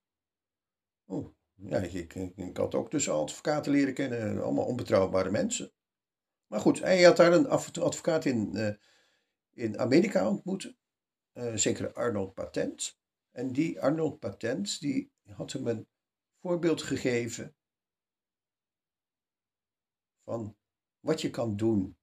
[1.05, 5.73] Oh, ja, ik, ik, had ook dus advocaten leren kennen, allemaal onbetrouwbare mensen.
[6.47, 8.75] Maar goed, hij had daar een advocaat in, uh,
[9.51, 10.77] in Amerika ontmoet,
[11.33, 13.01] uh, zeker Arnold Patent.
[13.31, 15.89] En die Arnold Patent, die had hem een
[16.41, 17.55] voorbeeld gegeven
[20.25, 20.57] van
[21.01, 21.97] wat je kan doen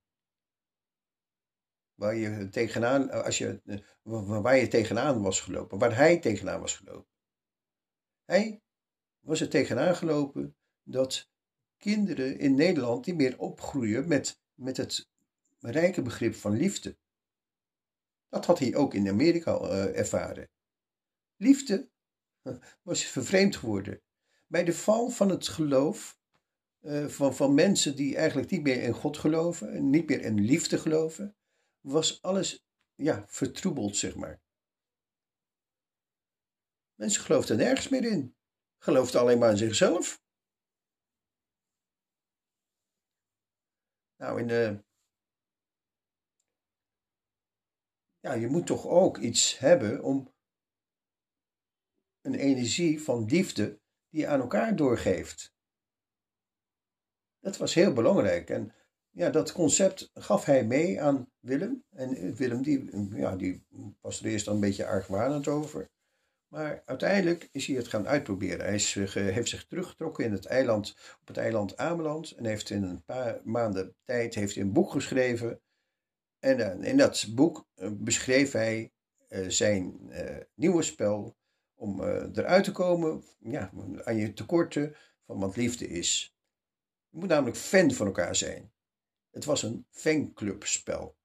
[1.99, 3.61] waar je tegenaan, als je,
[4.41, 7.11] waar je tegenaan was gelopen, waar hij tegenaan was gelopen.
[8.25, 8.61] Hij
[9.19, 11.29] was er tegenaan gelopen dat
[11.77, 15.09] kinderen in Nederland niet meer opgroeien met, met het
[15.59, 16.97] rijke begrip van liefde.
[18.29, 20.49] Dat had hij ook in Amerika uh, ervaren.
[21.35, 21.89] Liefde
[22.81, 24.01] was vervreemd geworden.
[24.47, 26.17] Bij de val van het geloof
[27.07, 31.37] van, van mensen die eigenlijk niet meer in God geloven, niet meer in liefde geloven,
[31.89, 32.65] was alles
[32.95, 34.41] ja, vertroebeld, zeg maar.
[36.95, 38.35] Mensen geloofden nergens meer in.
[38.77, 40.23] Geloofden alleen maar in zichzelf.
[44.15, 44.83] Nou, in de.
[48.19, 50.33] Ja, je moet toch ook iets hebben om
[52.21, 55.53] een energie van liefde die je aan elkaar doorgeeft.
[57.39, 58.49] Dat was heel belangrijk.
[58.49, 58.73] En
[59.19, 61.83] ja, dat concept gaf hij mee aan Willem.
[61.89, 63.65] En Willem die, ja, die
[64.01, 65.89] was er eerst dan een beetje argwanend over.
[66.47, 68.65] Maar uiteindelijk is hij het gaan uitproberen.
[68.65, 72.31] Hij is, heeft zich teruggetrokken in het eiland, op het eiland Ameland.
[72.31, 75.61] En heeft in een paar maanden tijd heeft een boek geschreven.
[76.39, 78.91] En uh, in dat boek beschreef hij
[79.47, 80.11] zijn
[80.55, 81.37] nieuwe spel
[81.75, 83.71] om eruit te komen ja,
[84.03, 84.95] aan je tekorten
[85.25, 86.35] van wat liefde is.
[87.09, 88.71] Je moet namelijk fan van elkaar zijn.
[89.29, 91.17] Het was een fanclubspel.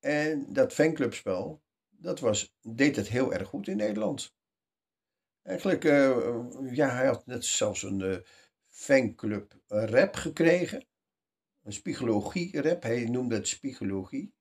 [0.00, 4.34] En dat fanclubspel, dat was, deed het heel erg goed in Nederland.
[5.42, 8.18] Eigenlijk, uh, ja, hij had net zelfs een uh,
[8.68, 10.86] fanclub rap gekregen.
[11.62, 12.82] Een spiegologie-rap.
[12.82, 14.34] Hij noemde het spiegologie.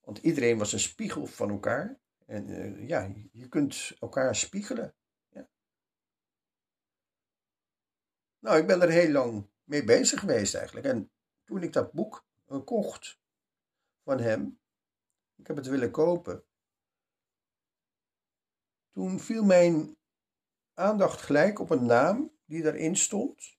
[0.00, 2.00] Want iedereen was een spiegel van elkaar.
[2.26, 4.94] En uh, ja, je kunt elkaar spiegelen.
[5.28, 5.48] Ja.
[8.38, 10.86] Nou, ik ben er heel lang mee bezig geweest eigenlijk.
[10.86, 11.10] En
[11.44, 12.24] toen ik dat boek
[12.64, 13.18] kocht
[14.04, 14.60] van hem,
[15.36, 16.44] ik heb het willen kopen
[18.92, 19.96] toen viel mijn
[20.74, 23.58] aandacht gelijk op een naam die daarin stond.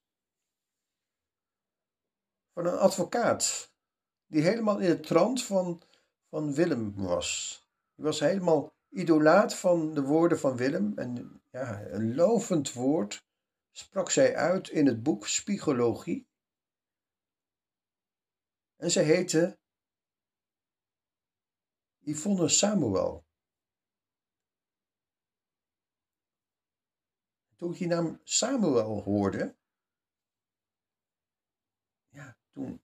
[2.54, 3.74] Van een advocaat.
[4.28, 5.82] Die helemaal in het trant van,
[6.30, 7.60] van Willem was.
[7.96, 10.92] Die was helemaal idolaat van de woorden van Willem.
[10.96, 13.26] En ja, een lovend woord
[13.72, 16.28] sprak zij uit in het boek Spiegologie.
[18.76, 19.60] En zij heette
[22.00, 23.26] Yvonne Samuel.
[27.62, 29.56] toen ik die naam Samuel hoorde,
[32.10, 32.82] ja, toen,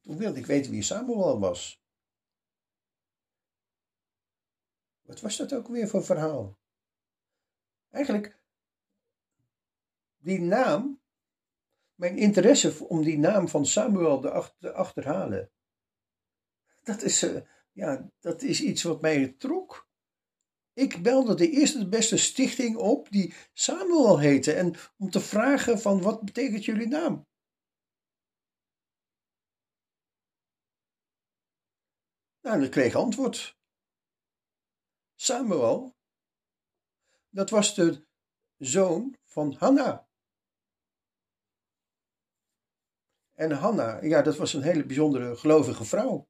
[0.00, 1.80] toen wilde ik weten wie Samuel was.
[5.02, 6.58] Wat was dat ook weer voor verhaal?
[7.88, 8.41] Eigenlijk,
[10.22, 11.00] die naam,
[11.94, 15.50] mijn interesse om die naam van Samuel te achterhalen,
[16.82, 17.40] dat is, uh,
[17.72, 19.90] ja, dat is iets wat mij trok.
[20.72, 25.78] Ik belde de eerste de beste stichting op die Samuel heette en om te vragen
[25.80, 27.26] van wat betekent jullie naam?
[32.40, 33.56] Nou, ik kreeg antwoord.
[35.14, 35.96] Samuel,
[37.28, 38.06] dat was de
[38.58, 40.11] zoon van Hanna.
[43.32, 46.28] En Hanna, ja, dat was een hele bijzondere gelovige vrouw.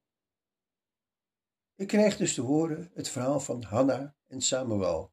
[1.75, 5.13] Ik kreeg dus te horen het verhaal van Hanna en Samuel.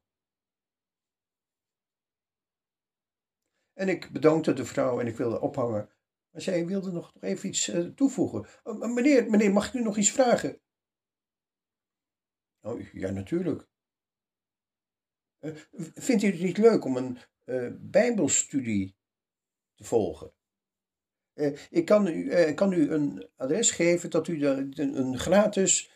[3.72, 5.90] En ik bedankte de vrouw en ik wilde ophangen.
[6.30, 8.46] Maar zij wilde nog even iets uh, toevoegen.
[8.64, 10.60] Uh, meneer, meneer, mag ik u nog iets vragen?
[12.60, 13.68] Oh, ja, natuurlijk.
[15.94, 17.18] Vindt u het niet leuk om een
[17.90, 18.96] bijbelstudie
[19.74, 20.32] te volgen?
[21.70, 25.90] Ik kan u, kan u een adres geven dat u een gratis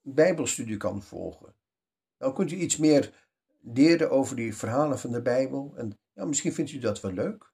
[0.00, 1.54] bijbelstudie kan volgen.
[2.16, 3.28] Dan kunt u iets meer
[3.60, 5.72] leren over die verhalen van de Bijbel.
[5.76, 7.52] En ja, misschien vindt u dat wel leuk.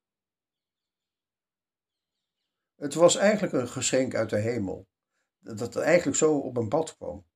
[2.76, 4.88] Het was eigenlijk een geschenk uit de hemel.
[5.38, 7.26] Dat het eigenlijk zo op een pad kwam.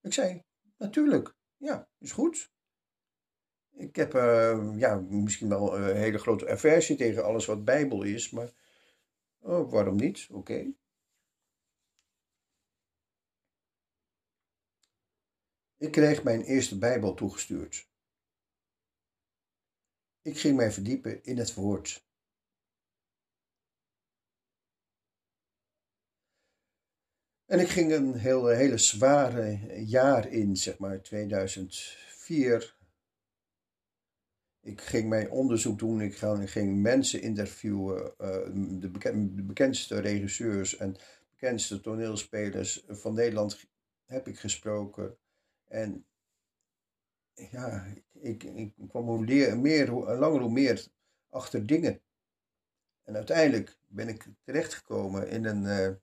[0.00, 0.42] Ik zei,
[0.76, 2.52] natuurlijk, ja, is goed.
[3.70, 8.30] Ik heb uh, ja, misschien wel een hele grote aversie tegen alles wat Bijbel is,
[8.30, 8.52] maar
[9.40, 10.28] oh, waarom niet?
[10.30, 10.72] Oké.
[15.76, 17.88] Ik kreeg mijn eerste Bijbel toegestuurd.
[20.22, 22.04] Ik ging mij verdiepen in het woord.
[27.44, 32.79] En ik ging een heel, hele zware jaar in, zeg maar 2004.
[34.60, 38.48] Ik ging mijn onderzoek doen, ik ging mensen interviewen, eh,
[38.80, 40.96] de, bekendste regisseurs en
[41.30, 43.66] bekendste toneelspelers van Nederland
[44.04, 45.16] heb ik gesproken.
[45.68, 46.04] En
[47.34, 50.86] ja, ik, ik kwam hoe meer, langer hoe meer
[51.28, 52.00] achter dingen.
[53.04, 55.62] En uiteindelijk ben ik terechtgekomen in een.
[55.62, 55.94] Uh,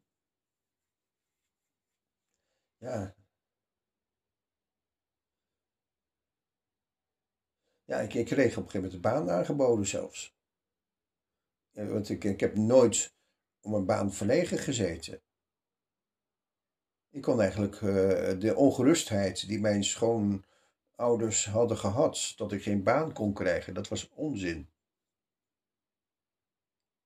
[2.78, 3.16] ja.
[7.88, 10.36] Ja, ik, kreeg op een gegeven moment een baan aangeboden zelfs.
[11.72, 13.16] want ik, heb nooit
[13.62, 15.22] om een baan verlegen gezeten.
[17.10, 23.14] Ik kon eigenlijk uh, de ongerustheid die mijn schoonouders hadden gehad, dat ik geen baan
[23.14, 24.70] kon krijgen, dat was onzin.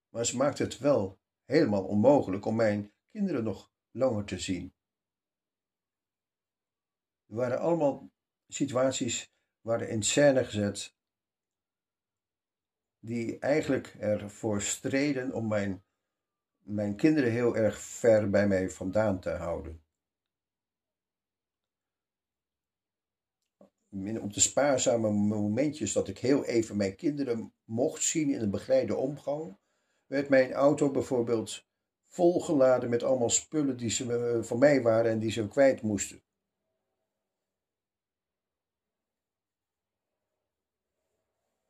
[0.10, 4.74] Maar ze maakte het wel helemaal onmogelijk om mijn kinderen nog langer te zien.
[7.28, 8.12] Er waren allemaal
[8.48, 10.96] situaties waren in scène gezet
[13.00, 15.84] die eigenlijk ervoor streden om mijn,
[16.58, 19.84] mijn kinderen heel erg ver bij mij vandaan te houden.
[24.22, 28.96] op de spaarzame momentjes dat ik heel even mijn kinderen mocht zien in een begeleide
[28.96, 29.58] omgang,
[30.06, 31.66] werd mijn auto bijvoorbeeld
[32.08, 36.22] volgeladen met allemaal spullen die ze eh, van mij waren en die ze kwijt moesten.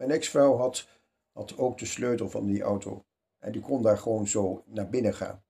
[0.02, 0.88] Mijn ex-vrouw had,
[1.32, 3.06] had ook de sleutel van die auto
[3.40, 5.44] en die kon daar gewoon zo naar binnen gaan.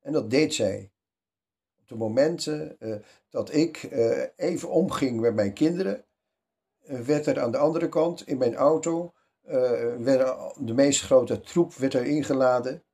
[0.00, 0.92] En dat deed zij
[1.86, 2.96] de momenten uh,
[3.28, 6.04] dat ik uh, even omging met mijn kinderen,
[6.80, 9.12] werd er aan de andere kant in mijn auto
[9.98, 12.84] werd de meest grote troep werd er ingeladen.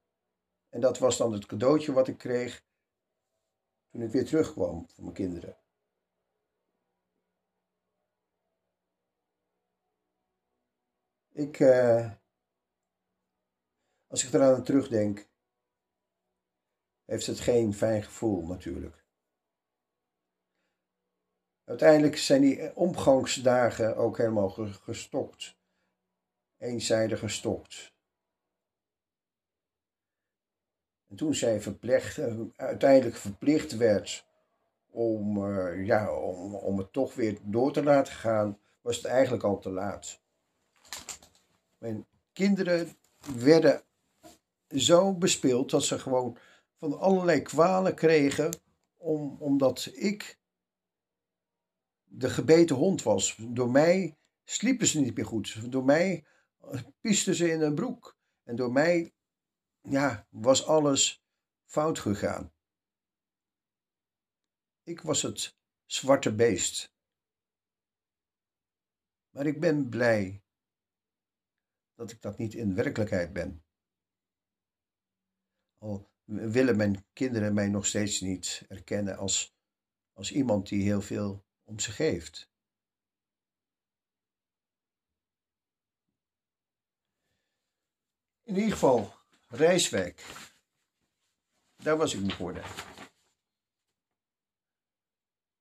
[0.68, 2.64] En dat was dan het cadeautje wat ik kreeg
[3.90, 5.56] toen ik weer terugkwam voor mijn kinderen.
[11.38, 12.10] Ik, uh,
[14.06, 15.28] als ik eraan terugdenk,
[17.04, 19.04] heeft het geen fijn gevoel natuurlijk.
[21.64, 24.48] Uiteindelijk zijn die omgangsdagen ook helemaal
[24.82, 25.56] gestopt.
[26.56, 27.94] Eenzijdig gestopt.
[31.08, 34.26] En toen zij eh, uiteindelijk verplicht werd
[34.90, 39.44] om, uh, ja, om, om het toch weer door te laten gaan, was het eigenlijk
[39.44, 40.26] al te laat.
[41.78, 42.98] Mijn kinderen
[43.36, 43.84] werden
[44.68, 46.38] zo bespeeld dat ze gewoon
[46.78, 48.60] van allerlei kwalen kregen,
[48.96, 50.38] om, omdat ik
[52.04, 53.36] de gebeten hond was.
[53.40, 55.72] Door mij sliepen ze niet meer goed.
[55.72, 56.26] Door mij
[57.00, 58.16] pisten ze in een broek.
[58.42, 59.14] En door mij
[59.80, 61.22] ja, was alles
[61.64, 62.52] fout gegaan.
[64.82, 66.92] Ik was het zwarte beest.
[69.30, 70.42] Maar ik ben blij
[71.98, 73.64] dat ik dat niet in werkelijkheid ben.
[75.78, 79.56] Al willen mijn kinderen mij nog steeds niet erkennen als,
[80.12, 82.50] als iemand die heel veel om ze geeft.
[88.42, 89.14] In ieder geval,
[89.46, 90.26] Rijswijk.
[91.76, 92.64] Daar was ik geworden.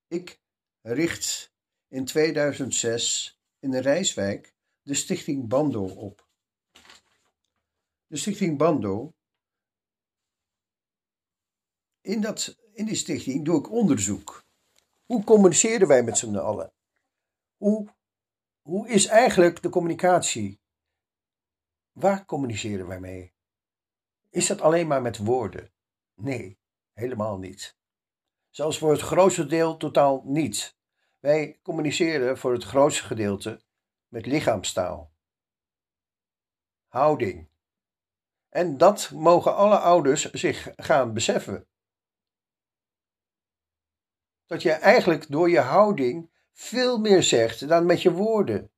[0.08, 0.42] Ik
[0.82, 1.54] richt
[1.88, 6.27] in 2006 in Rijswijk de Stichting Bando op.
[8.08, 9.14] De Stichting Bando.
[12.02, 14.46] In, dat, in die stichting doe ik onderzoek.
[15.06, 16.74] Hoe communiceren wij met z'n allen?
[17.58, 17.96] Hoe,
[18.62, 20.60] hoe is eigenlijk de communicatie?
[21.92, 23.34] Waar communiceren wij mee?
[24.30, 25.72] Is dat alleen maar met woorden?
[26.14, 26.60] Nee,
[26.94, 27.78] helemaal niet.
[28.50, 30.76] Zelfs voor het grootste deel totaal niet.
[31.20, 33.62] Wij communiceren voor het grootste gedeelte
[34.08, 35.12] met lichaamstaal.
[36.88, 37.48] Houding.
[38.50, 41.68] En dat mogen alle ouders zich gaan beseffen.
[44.46, 48.72] Dat je eigenlijk door je houding veel meer zegt dan met je woorden.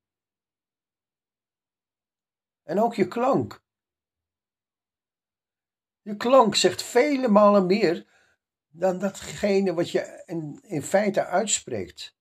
[2.64, 3.64] En ook je klank.
[6.02, 8.08] Je klank zegt vele malen meer
[8.68, 12.18] dan datgene wat je in, in feite uitspreekt.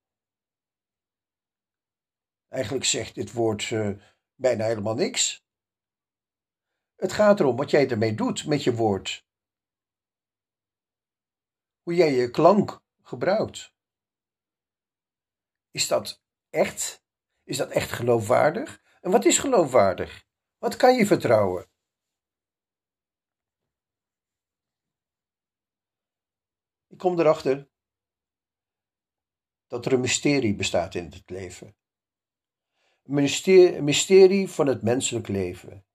[2.49, 4.03] Eigenlijk zegt dit woord uh,
[4.35, 5.48] bijna helemaal niks.
[6.99, 9.27] Het gaat erom wat jij ermee doet met je woord.
[11.83, 13.73] Hoe jij je klank gebruikt.
[15.71, 17.05] Is dat echt?
[17.43, 18.83] Is dat echt geloofwaardig?
[19.01, 20.27] En wat is geloofwaardig?
[20.59, 21.71] Wat kan je vertrouwen?
[26.87, 27.71] Ik kom erachter
[29.67, 31.77] dat er een mysterie bestaat in het leven.
[33.03, 35.88] Een mysterie van het menselijk leven.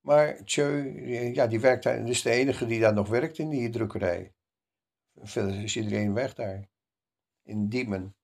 [0.00, 0.82] Maar Tjeu,
[1.32, 4.34] ja, die werkt daar, dus de enige die daar nog werkt in die drukkerij.
[5.14, 6.68] Verder is iedereen weg daar.
[7.42, 8.14] In Diemen.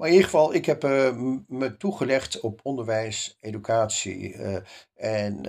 [0.00, 4.56] Maar in ieder geval, ik heb uh, me toegelegd op onderwijs, educatie uh,
[4.94, 5.42] en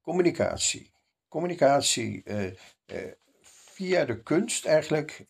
[0.00, 0.92] communicatie.
[1.28, 2.22] Communicatie
[3.42, 5.26] via de kunst eigenlijk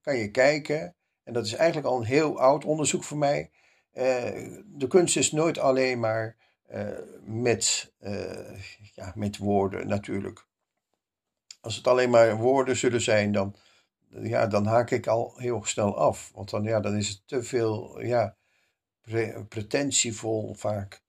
[0.00, 3.50] kan je kijken, en dat is eigenlijk al een heel oud onderzoek voor mij.
[4.66, 6.36] de kunst is nooit alleen maar
[7.24, 7.92] met,
[8.94, 10.46] ja, met woorden natuurlijk.
[11.60, 13.56] Als het alleen maar woorden zullen zijn, dan,
[14.08, 16.30] ja, dan haak ik al heel snel af.
[16.34, 18.36] Want dan, ja, dan is het te veel ja,
[19.48, 21.04] pretentievol vaak.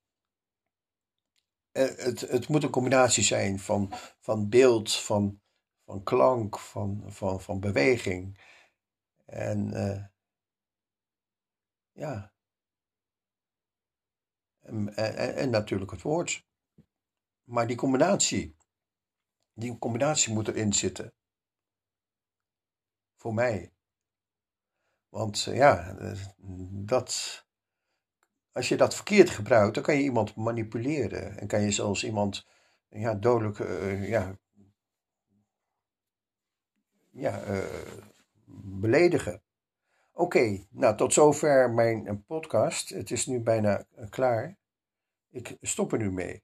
[1.71, 5.41] Eh, het, het moet een combinatie zijn van, van beeld, van,
[5.85, 8.39] van klank, van, van, van beweging.
[9.25, 10.03] En uh,
[11.91, 12.33] ja.
[14.59, 16.45] En, en, en, natuurlijk het woord.
[17.43, 18.55] Maar die combinatie,
[19.53, 21.13] die combinatie moet erin zitten.
[23.17, 23.71] Voor mij.
[25.09, 25.97] Want uh, ja,
[26.69, 27.45] dat,
[28.51, 31.37] als je dat verkeerd gebruikt, dan kan je iemand manipuleren.
[31.37, 32.47] En kan je zelfs iemand
[32.89, 34.37] ja, dodelijk uh, ja,
[37.11, 37.43] ja,
[38.55, 39.41] beledigen.
[40.17, 42.89] Oké, nou tot zover mijn eh, podcast.
[42.89, 44.57] Het is nu bijna klaar.
[45.29, 46.43] Ik stop er nu mee.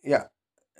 [0.00, 0.32] Ja,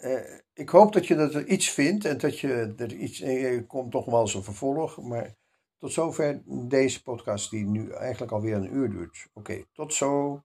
[0.03, 3.21] uh, ik hoop dat je er iets vindt en dat je er iets.
[3.21, 5.35] Er komt nog wel eens een vervolg, maar
[5.79, 9.29] tot zover deze podcast, die nu eigenlijk alweer een uur duurt.
[9.33, 10.43] Oké, tot zo.